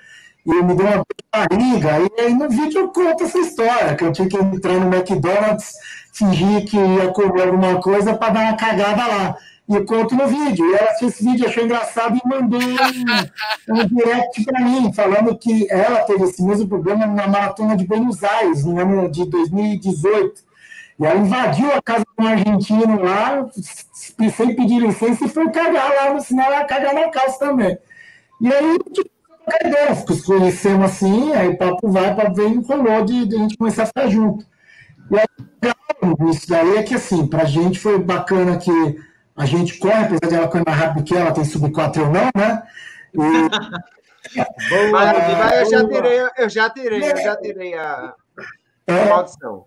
[0.46, 2.00] e me deu uma barriga.
[2.00, 5.74] E aí no vídeo eu conto essa história, que eu tinha que entrar no McDonald's,
[6.12, 9.38] fingir que ia comer alguma coisa para dar uma cagada lá.
[9.70, 10.66] e eu conto no vídeo.
[10.70, 15.38] E ela assistiu esse vídeo, achou engraçado e mandou um, um direct para mim, falando
[15.38, 20.53] que ela teve esse mesmo problema na maratona de Buenos Aires, no ano de 2018.
[21.00, 25.90] E ela invadiu a casa de um argentino lá, sem pedir licença, e foi cagar
[25.90, 27.78] lá no sinal, ela cagar na calça também.
[28.40, 29.10] E aí, tipo,
[29.62, 33.84] ideia, conhecemos assim, aí o papo vai, para ver, rolou de, de a gente começar
[33.84, 34.46] a ficar junto.
[35.12, 38.72] E aí, isso daí é que, assim, para a gente foi bacana que
[39.36, 42.10] a gente corre, apesar de ela correr mais rápido que ela, tem sub 4 ou
[42.10, 42.64] não, né?
[43.14, 43.18] E...
[44.70, 48.14] Boa, Mas, eu, já tirei, eu já tirei, eu já tirei a,
[48.88, 49.06] é.
[49.10, 49.66] maldição.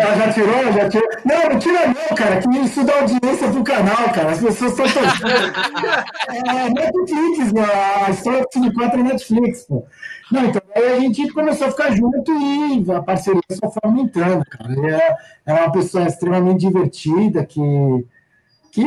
[0.00, 0.72] Ela já tirou?
[0.72, 1.08] Já tirou?
[1.24, 4.30] Não, não tira não, cara, que isso dá audiência pro canal, cara.
[4.30, 4.86] As pessoas estão
[6.34, 7.66] é, Netflix, né?
[8.06, 9.84] a história do Sub 4 é Netflix, pô.
[10.32, 14.44] Não, então aí a gente começou a ficar junto e a parceria só foi aumentando,
[14.46, 14.72] cara.
[14.88, 17.60] É, é uma pessoa extremamente divertida que
[18.72, 18.84] que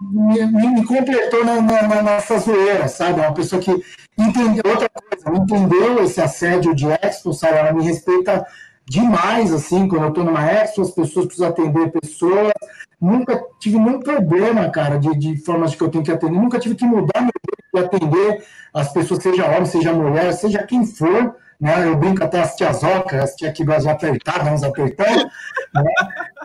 [0.00, 3.20] me, me completou na, na, nessa zoeira, sabe?
[3.20, 3.70] É uma pessoa que
[4.18, 7.56] entendeu outra coisa, entendeu esse assédio de Expo, sabe?
[7.56, 8.46] Ela me respeita
[8.92, 12.52] demais, assim, quando eu estou numa Expo, as pessoas precisam atender pessoas.
[13.00, 16.38] Nunca tive nenhum problema, cara, de, de formas que eu tenho que atender.
[16.38, 20.62] Nunca tive que mudar meu jeito de atender as pessoas, seja homem, seja mulher, seja
[20.62, 21.88] quem for, né?
[21.88, 25.84] Eu brinco até as tiazocas, as tia que gostam de apertar, dá uns apertão, né?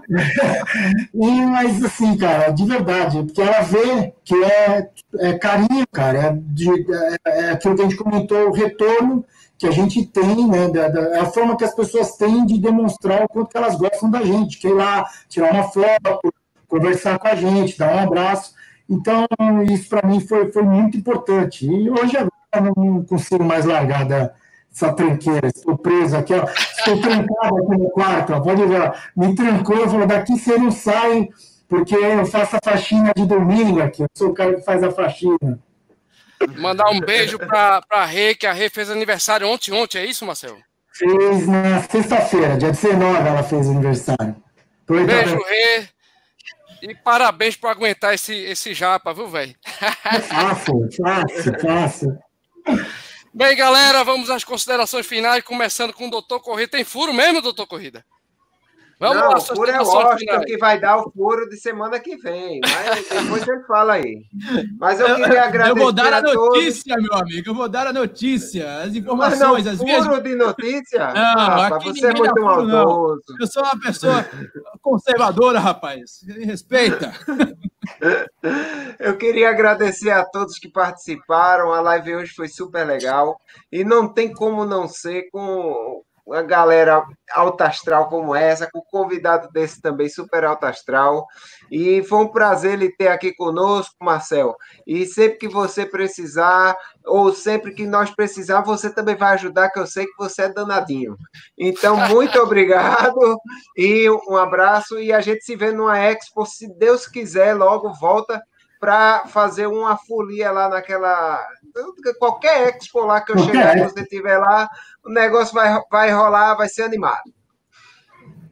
[1.13, 4.89] e, mas assim, cara, de verdade, porque ela vê que é,
[5.19, 9.25] é carinho, cara, é, de, é, é, aquilo que a gente comentou, o retorno
[9.57, 12.59] que a gente tem, né, da, da, é a forma que as pessoas têm de
[12.59, 16.33] demonstrar o quanto elas gostam da gente, que ir lá, tirar uma foto,
[16.67, 18.53] conversar com a gente, dar um abraço.
[18.87, 19.25] Então,
[19.69, 21.65] isso para mim foi, foi muito importante.
[21.65, 24.31] E hoje agora não consigo mais largar da,
[24.71, 28.93] essa tranqueira, estou preso aqui, ó, estou trancado aqui no quarto, ó, pode ver, ó,
[29.15, 31.29] me trancou, falou, daqui você não sai,
[31.67, 34.91] porque eu faço a faxina de domingo aqui, eu sou o cara que faz a
[34.91, 35.59] faxina.
[36.57, 40.25] Mandar um beijo para a Rê, que a Rê fez aniversário ontem, ontem, é isso,
[40.25, 40.57] Marcelo?
[40.91, 44.35] Fez na sexta-feira, dia 19 ela fez aniversário.
[44.87, 45.87] Beijo, Rê.
[46.81, 49.55] E parabéns por aguentar esse, esse japa, viu, velho?
[50.29, 52.19] Fácil, fácil, fácil.
[53.33, 56.71] Bem, galera, vamos às considerações finais, começando com o doutor Corrida.
[56.71, 58.05] Tem furo mesmo, doutor Corrida?
[58.99, 61.99] Vamos Não, lá, o furo é o Washington que vai dar o furo de semana
[61.99, 62.59] que vem.
[62.61, 64.23] Mas depois ele fala aí.
[64.79, 65.71] Mas eu queria agradecer.
[65.71, 67.09] Eu vou dar a, a notícia, todos.
[67.09, 67.49] meu amigo.
[67.49, 69.39] Eu vou dar a notícia, as informações.
[69.39, 70.23] Mas não, as furo minhas...
[70.23, 71.07] de notícia?
[71.13, 73.21] Não, ah, você é muito maldoso.
[73.39, 74.25] Eu sou uma pessoa
[74.81, 76.21] conservadora, rapaz.
[76.23, 77.13] Me respeita.
[78.99, 81.71] Eu queria agradecer a todos que participaram.
[81.71, 83.39] A live hoje foi super legal.
[83.71, 89.49] E não tem como não ser com uma galera alta astral como essa, com convidado
[89.49, 91.25] desse também super alta astral.
[91.71, 94.53] E foi um prazer ele ter aqui conosco, Marcel.
[94.85, 96.75] E sempre que você precisar,
[97.05, 100.53] ou sempre que nós precisar, você também vai ajudar, que eu sei que você é
[100.53, 101.15] danadinho.
[101.57, 103.39] Então, muito obrigado
[103.77, 104.99] e um abraço.
[104.99, 108.43] E a gente se vê numa Expo, se Deus quiser, logo volta
[108.79, 111.45] para fazer uma folia lá naquela.
[112.19, 114.69] Qualquer expo lá que eu chegar, se você estiver lá,
[115.05, 117.33] o negócio vai, vai rolar, vai ser animado.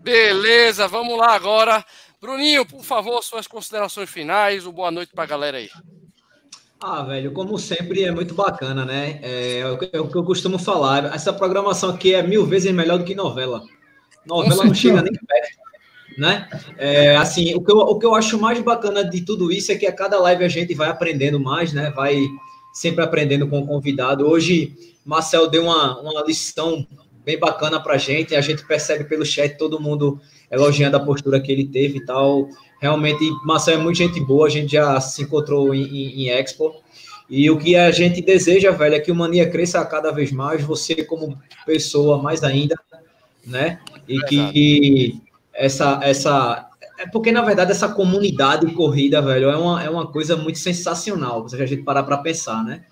[0.02, 1.84] Beleza, vamos lá agora.
[2.22, 5.70] Bruninho, por favor, suas considerações finais, o boa noite para a galera aí.
[6.80, 9.20] Ah, velho, como sempre é muito bacana, né?
[9.24, 9.68] É, é,
[10.00, 11.06] o que eu costumo falar.
[11.14, 13.64] Essa programação aqui é mil vezes melhor do que novela.
[14.26, 15.58] Novela não chega nem perto,
[16.18, 16.50] né?
[16.78, 19.76] É, assim, o que, eu, o que eu acho mais bacana de tudo isso é
[19.76, 21.92] que a cada live a gente vai aprendendo mais, né?
[21.92, 22.28] Vai
[22.76, 24.28] sempre aprendendo com o convidado.
[24.28, 26.86] Hoje, Marcel deu uma, uma lição
[27.24, 28.36] bem bacana para a gente.
[28.36, 30.20] A gente percebe pelo chat todo mundo
[30.52, 32.50] elogiando a postura que ele teve e tal.
[32.82, 34.48] Realmente, Marcel é muito gente boa.
[34.48, 36.84] A gente já se encontrou em, em, em Expo.
[37.30, 40.62] E o que a gente deseja, velho, é que o Mania cresça cada vez mais.
[40.62, 42.76] Você, como pessoa, mais ainda,
[43.48, 43.80] né?
[44.06, 45.22] E é que
[45.54, 46.70] essa, essa
[47.06, 51.48] é porque, na verdade, essa comunidade corrida, velho, é uma, é uma coisa muito sensacional,
[51.48, 52.84] se a gente parar para pensar, né?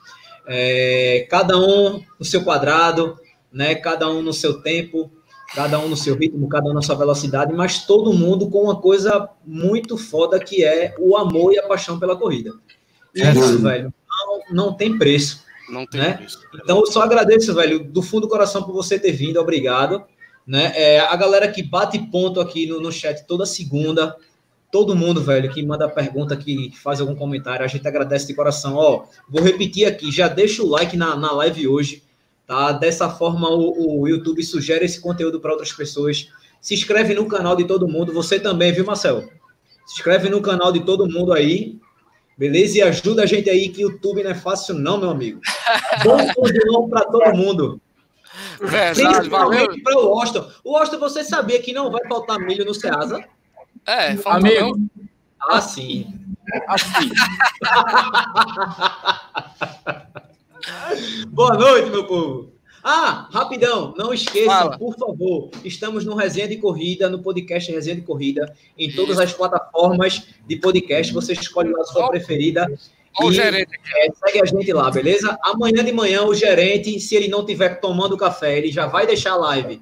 [0.45, 3.17] É, cada um no seu quadrado,
[3.51, 3.73] né?
[3.73, 5.11] Cada um no seu tempo,
[5.55, 8.79] cada um no seu ritmo, cada um na sua velocidade, mas todo mundo com uma
[8.79, 12.53] coisa muito foda que é o amor e a paixão pela corrida.
[13.15, 15.43] E é isso, velho, não, não tem preço.
[15.69, 16.13] Não tem né?
[16.13, 16.39] preço.
[16.53, 20.03] Então, eu só agradeço, velho, do fundo do coração por você ter vindo, obrigado.
[20.45, 20.73] Né?
[20.75, 24.15] É, a galera que bate ponto aqui no, no chat toda segunda,
[24.71, 28.75] todo mundo, velho, que manda pergunta, que faz algum comentário, a gente agradece de coração.
[28.75, 32.03] Ó, vou repetir aqui, já deixa o like na, na live hoje,
[32.47, 32.71] tá?
[32.71, 36.27] Dessa forma o, o YouTube sugere esse conteúdo para outras pessoas.
[36.59, 39.21] Se inscreve no canal de todo mundo, você também, viu, Marcelo?
[39.85, 41.77] Se inscreve no canal de todo mundo aí.
[42.35, 42.79] Beleza?
[42.79, 45.39] E ajuda a gente aí, que o YouTube não é fácil, não, meu amigo.
[46.03, 47.79] Bom para todo mundo.
[48.63, 50.49] Verdade, Principalmente para o Washington.
[50.63, 53.23] O Washington, você sabia que não vai faltar milho no Ceasa?
[53.85, 54.79] É, amigo.
[55.41, 56.07] Ah, sim.
[56.67, 57.09] Assim.
[61.27, 62.53] Boa noite, meu povo.
[62.81, 64.77] Ah, rapidão, não esqueçam, Fala.
[64.77, 69.31] por favor, estamos no Resenha de Corrida, no podcast Resenha de Corrida, em todas as
[69.33, 71.13] plataformas de podcast.
[71.13, 72.67] Você escolhe lá a sua preferida.
[73.21, 73.69] E, o gerente.
[73.95, 75.37] É, segue a gente lá, beleza?
[75.43, 79.33] Amanhã de manhã, o gerente, se ele não estiver tomando café, ele já vai deixar
[79.33, 79.81] a live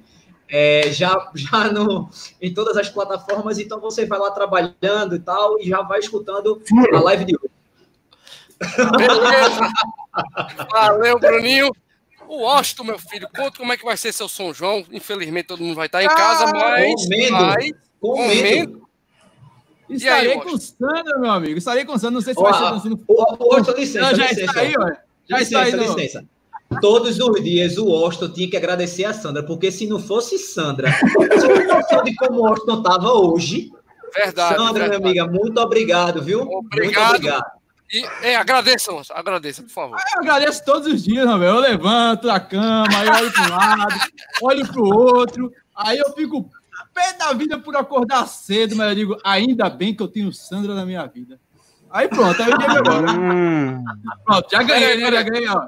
[0.52, 2.10] é, já, já no,
[2.40, 3.58] em todas as plataformas.
[3.58, 6.60] Então você vai lá trabalhando e tal, e já vai escutando
[6.92, 7.50] a live de hoje.
[8.98, 9.72] Beleza.
[10.70, 11.72] Valeu, Bruninho.
[12.28, 14.84] O Austin, meu filho, conta como é que vai ser seu São João.
[14.92, 17.02] Infelizmente, todo mundo vai estar em casa, ah, mas.
[17.02, 17.32] Comendo.
[17.32, 18.88] Mas, comendo.
[19.96, 21.58] Estarei aí, com Sandra, meu amigo.
[21.58, 22.10] Estarei com Sandra.
[22.12, 23.04] Não sei se vai ser dançando.
[23.06, 24.14] O, Austin, licença.
[24.14, 24.44] já licença.
[24.44, 24.86] está aí, ó.
[25.28, 25.72] Já licença, está aí.
[25.72, 25.96] No...
[25.96, 26.24] Licença.
[26.80, 30.90] Todos os dias o Austin tinha que agradecer a Sandra, porque se não fosse Sandra,
[30.92, 33.70] se não fosse de como o Austin estava hoje.
[34.14, 34.56] Verdade.
[34.56, 35.02] Sandra, verdade.
[35.02, 36.42] minha amiga, muito obrigado, viu?
[36.42, 37.10] Obrigado.
[37.10, 37.62] Muito obrigado.
[37.92, 39.98] E, é, agradeça, agradeça, por favor.
[40.14, 41.50] Eu agradeço todos os dias, meu velho.
[41.50, 43.94] Eu levanto da cama, aí olho para um lado,
[44.42, 46.50] olho para o outro, aí eu fico
[46.92, 50.74] pé da vida por acordar cedo, mas eu digo, ainda bem que eu tenho Sandra
[50.74, 51.40] na minha vida.
[51.90, 53.12] Aí pronto, aí eu ganhei agora.
[53.12, 53.84] Hum.
[54.24, 55.12] Pronto, já ganhei, né?
[55.12, 55.66] Já ganhei, ó.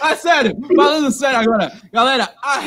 [0.00, 1.70] ah, sério, falando sério agora.
[1.92, 2.62] Galera, ah,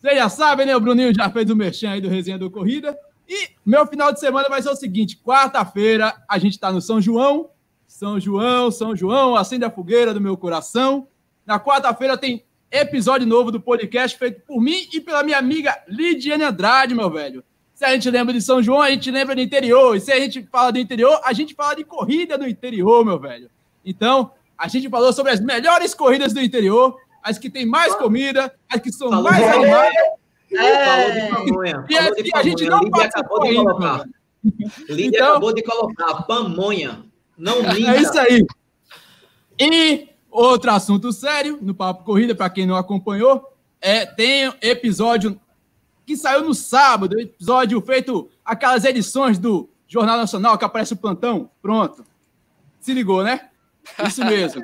[0.00, 0.74] vocês já sabem, né?
[0.74, 2.98] O Bruninho já fez o merchan aí do Resenha do Corrida.
[3.28, 7.00] E meu final de semana vai ser o seguinte: quarta-feira a gente tá no São
[7.00, 7.50] João.
[7.98, 11.08] São João, São João, acende a fogueira do meu coração.
[11.44, 16.44] Na quarta-feira tem episódio novo do podcast feito por mim e pela minha amiga Lidiane
[16.44, 17.42] Andrade, meu velho.
[17.74, 19.96] Se a gente lembra de São João, a gente lembra do interior.
[19.96, 23.18] E se a gente fala do interior, a gente fala de corrida do interior, meu
[23.18, 23.50] velho.
[23.84, 28.54] Então, a gente falou sobre as melhores corridas do interior as que tem mais comida,
[28.70, 29.92] as que são Falou mais animadas.
[30.52, 31.84] É, pamonha.
[31.90, 34.04] E, de a gente não Lídia acabou de colocar.
[34.88, 37.07] Lídia então, acabou de colocar pamonha.
[37.38, 37.96] Não minta.
[37.96, 38.46] É isso aí.
[39.60, 45.40] E outro assunto sério no Papo Corrida, para quem não acompanhou, é tem episódio
[46.04, 51.50] que saiu no sábado, episódio feito aquelas edições do Jornal Nacional que aparece o plantão.
[51.62, 52.04] Pronto.
[52.80, 53.48] Se ligou, né?
[54.06, 54.62] Isso mesmo.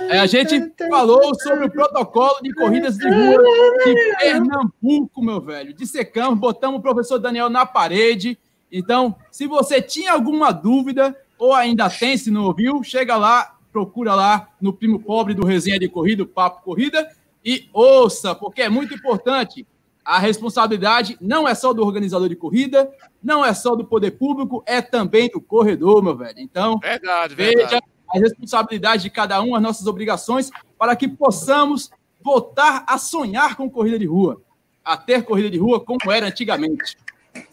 [0.00, 3.42] É, a gente falou sobre o protocolo de corridas de rua
[3.84, 5.74] de Pernambuco, meu velho.
[5.74, 8.38] Dissecamos, botamos o professor Daniel na parede.
[8.70, 14.14] Então, se você tinha alguma dúvida, ou ainda tem, se não ouviu, chega lá, procura
[14.14, 17.10] lá no Primo Pobre do Resenha de Corrida, Papo Corrida,
[17.42, 19.66] e ouça, porque é muito importante.
[20.04, 22.90] A responsabilidade não é só do organizador de corrida,
[23.22, 26.38] não é só do poder público, é também do corredor, meu velho.
[26.38, 31.90] Então, verdade, veja verdade a responsabilidade de cada um, as nossas obrigações, para que possamos
[32.20, 34.42] voltar a sonhar com corrida de rua,
[34.84, 36.96] a ter corrida de rua como era antigamente.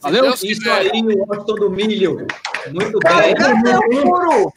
[0.01, 0.33] Valeu?
[0.33, 2.27] Isso aí, Washington do Milho.
[2.73, 3.35] Muito bem.
[3.35, 4.53] Cadê o furo?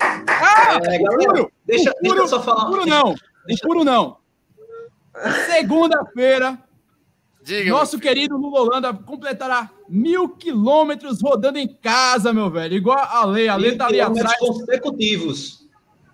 [0.00, 2.66] Ah, é, galera, deixa, o deixa eu só falar.
[2.66, 3.14] Puro não.
[3.46, 3.64] Deixa...
[3.64, 4.18] O puro não.
[5.46, 6.58] Segunda-feira,
[7.46, 12.74] Diga, Nosso querido Lula Holanda completará mil quilômetros rodando em casa, meu velho.
[12.74, 13.48] Igual a lei.
[13.48, 14.36] A lei tá ali atrás.
[14.40, 15.64] consecutivos.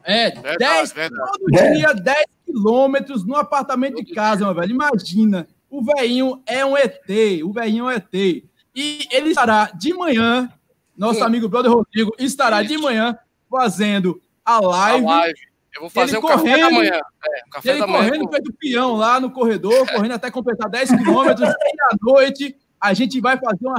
[0.05, 1.30] É, verdade, 10, verdade.
[1.32, 1.72] todo é.
[1.72, 4.72] dia 10 quilômetros no apartamento de casa, meu velho.
[4.72, 5.49] Imagina.
[5.70, 7.09] O velhinho é um ET.
[7.43, 8.12] O velhinho é um ET.
[8.12, 10.53] E ele estará de manhã,
[10.97, 12.72] nosso amigo brother Rodrigo estará Isso.
[12.72, 13.16] de manhã
[13.51, 15.07] fazendo a live.
[15.07, 16.90] A live eu vou fazer ele o correndo, café da manhã.
[16.93, 20.90] É, café ele da correndo manhã, feito peão lá no corredor, correndo até completar 10
[20.90, 21.49] quilômetros.
[21.49, 23.78] e à noite a gente vai fazer uma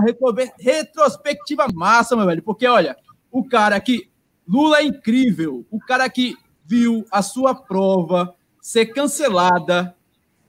[0.59, 2.41] retrospectiva massa, meu velho.
[2.41, 2.95] Porque, olha,
[3.31, 4.09] o cara que.
[4.45, 5.65] Lula é incrível.
[5.71, 6.35] O cara que
[6.65, 9.95] viu a sua prova ser cancelada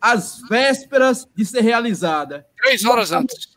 [0.01, 2.47] às vésperas de ser realizada.
[2.57, 3.54] Três horas antes.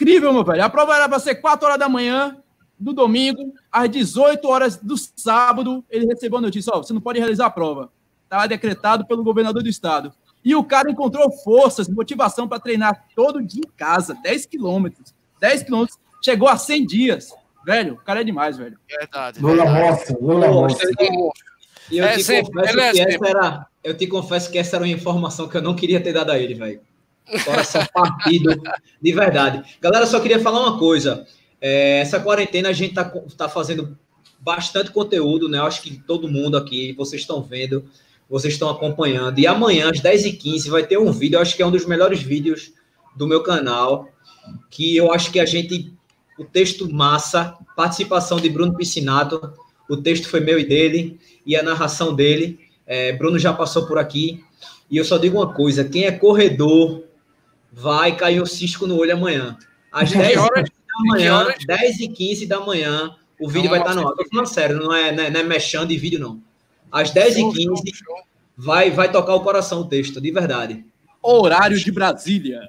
[0.00, 0.64] Incrível, meu velho.
[0.64, 2.38] A prova era para ser 4 horas da manhã
[2.78, 7.18] do domingo, às 18 horas do sábado, ele recebeu a notícia: ó, você não pode
[7.18, 7.92] realizar a prova.
[8.24, 10.10] Estava decretado pelo governador do estado.
[10.42, 15.14] E o cara encontrou forças, motivação para treinar todo dia em casa, 10 quilômetros.
[15.38, 17.34] 10 quilômetros, chegou a 100 dias.
[17.66, 18.78] Velho, o cara é demais, velho.
[18.88, 19.38] Verdade.
[19.38, 20.46] Lula mostra, Lula.
[21.90, 24.84] E eu, é, te sempre, confesso que essa era, eu te confesso que essa era
[24.84, 26.80] uma informação que eu não queria ter dado a ele, velho.
[27.44, 28.60] Coração partido,
[29.00, 29.62] de verdade.
[29.80, 31.26] Galera, só queria falar uma coisa.
[31.60, 33.04] É, essa quarentena a gente está
[33.36, 33.96] tá fazendo
[34.38, 35.58] bastante conteúdo, né?
[35.58, 37.84] Eu acho que todo mundo aqui, vocês estão vendo
[38.30, 39.40] vocês estão acompanhando.
[39.40, 42.22] E amanhã, às 10h15, vai ter um vídeo, eu acho que é um dos melhores
[42.22, 42.72] vídeos
[43.16, 44.08] do meu canal,
[44.70, 45.92] que eu acho que a gente,
[46.38, 49.52] o texto massa, participação de Bruno Piscinato,
[49.88, 52.60] o texto foi meu e dele, e a narração dele.
[52.86, 54.44] É, Bruno já passou por aqui,
[54.88, 57.02] e eu só digo uma coisa: quem é corredor
[57.72, 59.56] vai cair o cisco no olho amanhã.
[59.92, 63.94] Às 10 horas da manhã, 10 e 15 da manhã, o vídeo não, vai estar
[63.94, 64.14] no ar.
[64.14, 66.40] Tô falando sério, não é, não é, não é mexendo de vídeo, não.
[66.92, 67.82] Às 10 e 15
[68.56, 70.84] vai, vai tocar o coração o texto, de verdade.
[71.22, 72.60] Horário de Brasília.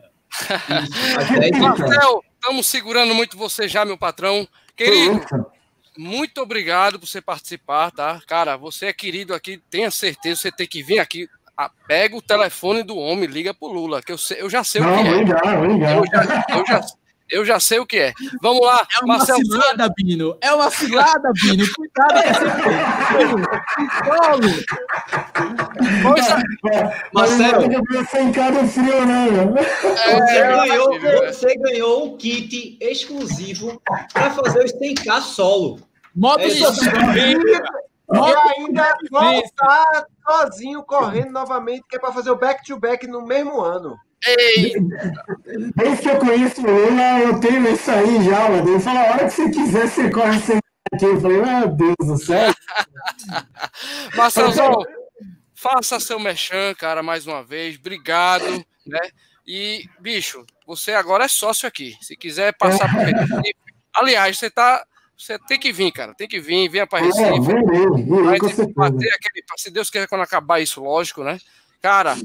[1.59, 4.47] Marcel, estamos segurando muito você já, meu patrão.
[4.75, 5.21] Querido,
[5.97, 8.21] muito obrigado por você participar, tá?
[8.25, 11.27] Cara, você é querido aqui, tenha certeza, você tem que vir aqui.
[11.61, 14.81] Ah, pega o telefone do homem, liga pro Lula, que eu, sei, eu já sei
[14.81, 15.11] Não, o que é.
[15.11, 15.95] Ligar, ligar.
[15.95, 16.81] Eu, já, eu, já,
[17.29, 18.13] eu já sei o que é.
[18.41, 20.35] Vamos lá, É uma Marcelo cilada, Bino.
[20.41, 21.63] É uma cilada, Bino.
[21.75, 22.23] Cuidado
[25.37, 26.41] com Poxa,
[27.13, 27.61] Marcelo.
[28.09, 29.53] Sem frio,
[29.93, 33.79] você, ganhou, você ganhou um kit exclusivo
[34.11, 35.79] para fazer o 100K solo.
[36.15, 36.91] Modo é social.
[38.13, 43.61] E ainda voltar sozinho correndo novamente, que é para fazer o back-to-back -back no mesmo
[43.61, 43.97] ano.
[44.25, 44.73] Ei!
[45.75, 48.69] Desde que eu conheço ele, eu tenho isso aí já, mano.
[48.69, 50.59] Ele fala, a hora que você quiser, você corre sem
[50.93, 51.05] aqui.
[51.05, 52.53] Eu falei, meu Deus do céu.
[54.15, 54.83] Marcelzão,
[55.55, 57.77] faça seu mechan, cara, mais uma vez.
[57.77, 58.99] Obrigado, né?
[59.45, 61.97] E, bicho, você agora é sócio aqui.
[62.01, 63.01] Se quiser passar por.
[63.93, 64.85] Aliás, você tá.
[65.21, 66.15] Você tem que vir, cara.
[66.15, 67.23] Tem que vir, venha para Recife.
[67.23, 68.73] É, vem, vem, vem, aquele,
[69.55, 71.37] se Deus quiser, quando acabar isso, lógico, né?
[71.79, 72.17] Cara,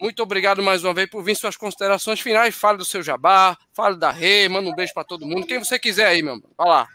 [0.00, 2.54] muito obrigado mais uma vez por vir suas considerações finais.
[2.54, 5.46] Fale do seu jabá, fale da Rei, manda um beijo para todo mundo.
[5.46, 6.48] Quem você quiser aí, meu irmão.
[6.56, 6.88] Vai lá.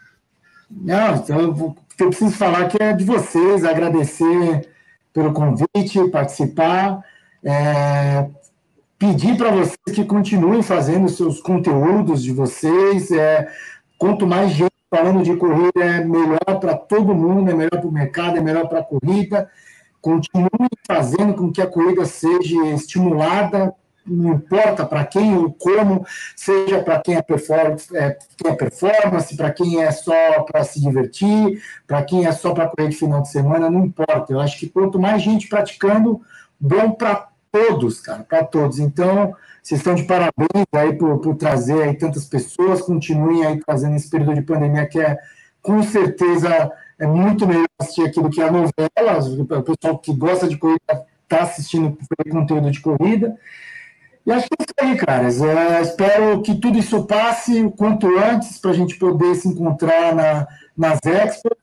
[0.68, 4.68] Não, então eu, eu preciso falar que é de vocês, agradecer
[5.12, 6.98] pelo convite, participar,
[7.44, 8.28] é,
[8.98, 13.12] pedir para vocês que continuem fazendo seus conteúdos de vocês.
[13.12, 13.46] É,
[13.96, 17.92] quanto mais gente falando de corrida, é melhor para todo mundo, é melhor para o
[17.92, 19.50] mercado, é melhor para a corrida
[20.04, 23.74] continue fazendo com que a corrida seja estimulada,
[24.06, 26.04] não importa para quem ou como,
[26.36, 30.78] seja para quem é, performance, é, quem é performance, para quem é só para se
[30.78, 34.30] divertir, para quem é só para correr de final de semana, não importa.
[34.30, 36.20] Eu acho que quanto mais gente praticando,
[36.60, 38.78] bom para todos, cara, para todos.
[38.78, 39.34] Então,
[39.64, 44.10] vocês estão de parabéns aí por, por trazer aí tantas pessoas, continuem aí trazendo esse
[44.10, 45.18] período de pandemia que é
[45.62, 49.18] com certeza é muito melhor assistir aquilo que é a novela,
[49.58, 51.96] o pessoal que gosta de corrida está assistindo
[52.30, 53.34] conteúdo de corrida.
[54.26, 55.42] E acho que é isso aí, caras.
[55.42, 60.14] É, espero que tudo isso passe o quanto antes para a gente poder se encontrar
[60.14, 60.46] na,
[60.76, 61.56] nas expos.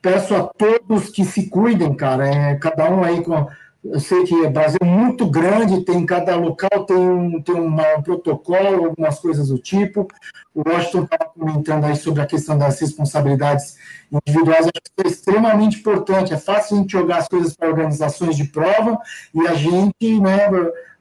[0.00, 2.28] Peço a todos que se cuidem, cara.
[2.28, 3.48] É, cada um aí com
[3.82, 7.96] eu sei que o Brasil é muito grande, tem cada local tem um, tem uma,
[7.96, 10.06] um protocolo, algumas coisas do tipo.
[10.54, 13.76] O Washington estava comentando aí sobre a questão das responsabilidades
[14.12, 16.34] individuais, acho que é extremamente importante.
[16.34, 18.98] É fácil a gente jogar as coisas para organizações de prova
[19.34, 20.50] e a gente, né,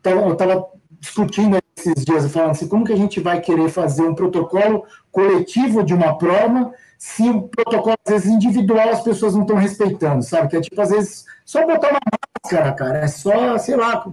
[0.06, 0.65] eu estava
[1.01, 5.84] discutindo esses dias, falando assim, como que a gente vai querer fazer um protocolo coletivo
[5.84, 10.49] de uma prova se o protocolo, às vezes, individual, as pessoas não estão respeitando, sabe?
[10.49, 11.99] Que é tipo, às vezes, só botar uma
[12.43, 14.05] máscara, cara, é só, sei lá,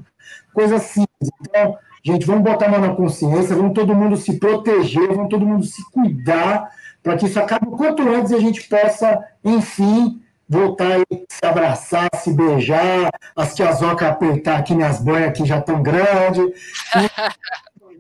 [0.53, 1.31] coisa simples.
[1.41, 5.47] Então, gente, vamos botar a mão na consciência, vamos todo mundo se proteger, vamos todo
[5.47, 6.71] mundo se cuidar,
[7.03, 11.45] para que isso acabe o quanto antes e a gente possa, enfim, voltar e se
[11.45, 16.45] abraçar, se beijar, as tiazocas apertar aqui minhas banhas que já estão grandes.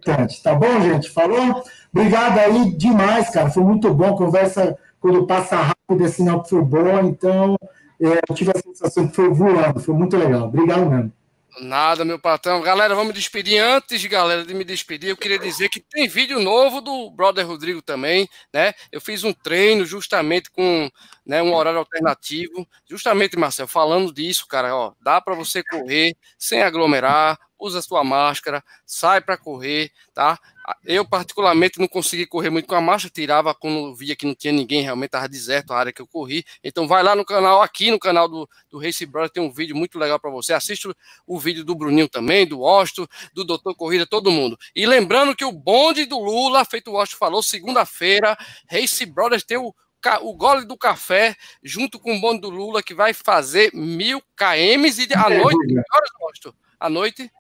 [0.07, 1.11] importante, tá bom, gente?
[1.11, 1.63] Falou?
[1.93, 3.51] Obrigado aí demais, cara.
[3.51, 4.15] Foi muito bom.
[4.15, 7.01] Conversa quando passa rápido, esse sinal foi bom.
[7.01, 9.81] Então, é, eu tive a sensação que foi voando.
[9.81, 10.45] Foi muito legal.
[10.45, 11.13] Obrigado mesmo.
[11.61, 12.61] Nada, meu patrão.
[12.61, 13.59] Galera, vamos despedir.
[13.59, 17.81] Antes, galera, de me despedir, eu queria dizer que tem vídeo novo do Brother Rodrigo
[17.81, 18.75] também, né?
[18.93, 20.91] Eu fiz um treino justamente com
[21.25, 22.69] né, um horário alternativo.
[22.89, 28.63] Justamente, Marcel, falando disso, cara, ó, dá para você correr sem aglomerar, usa sua máscara,
[28.85, 30.39] sai para correr, tá?
[30.85, 34.53] Eu, particularmente, não consegui correr muito com a máscara, tirava quando via que não tinha
[34.53, 36.45] ninguém, realmente estava deserto a área que eu corri.
[36.63, 39.77] Então, vai lá no canal, aqui no canal do, do Race Brother, tem um vídeo
[39.77, 40.53] muito legal para você.
[40.53, 40.93] Assista
[41.27, 44.59] o vídeo do Bruninho também, do Osto, do Doutor Corrida, todo mundo.
[44.75, 48.37] E lembrando que o bonde do Lula, feito o Osto falou, segunda-feira,
[48.69, 49.75] Race Brothers tem o
[50.23, 55.03] o gole do café junto com o bonde do Lula que vai fazer mil kms
[55.03, 56.55] e à noite, que horas?
[56.79, 57.31] À noite?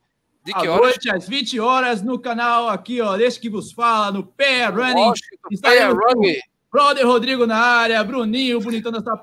[0.47, 0.81] De que à horas?
[0.81, 5.13] noite, às 20 horas, no canal aqui, ó, desse que vos fala, no Pé Running.
[5.51, 6.37] Está Running.
[6.71, 9.23] Brother Rodrigo na área, Bruninho, bonitão da tapioca.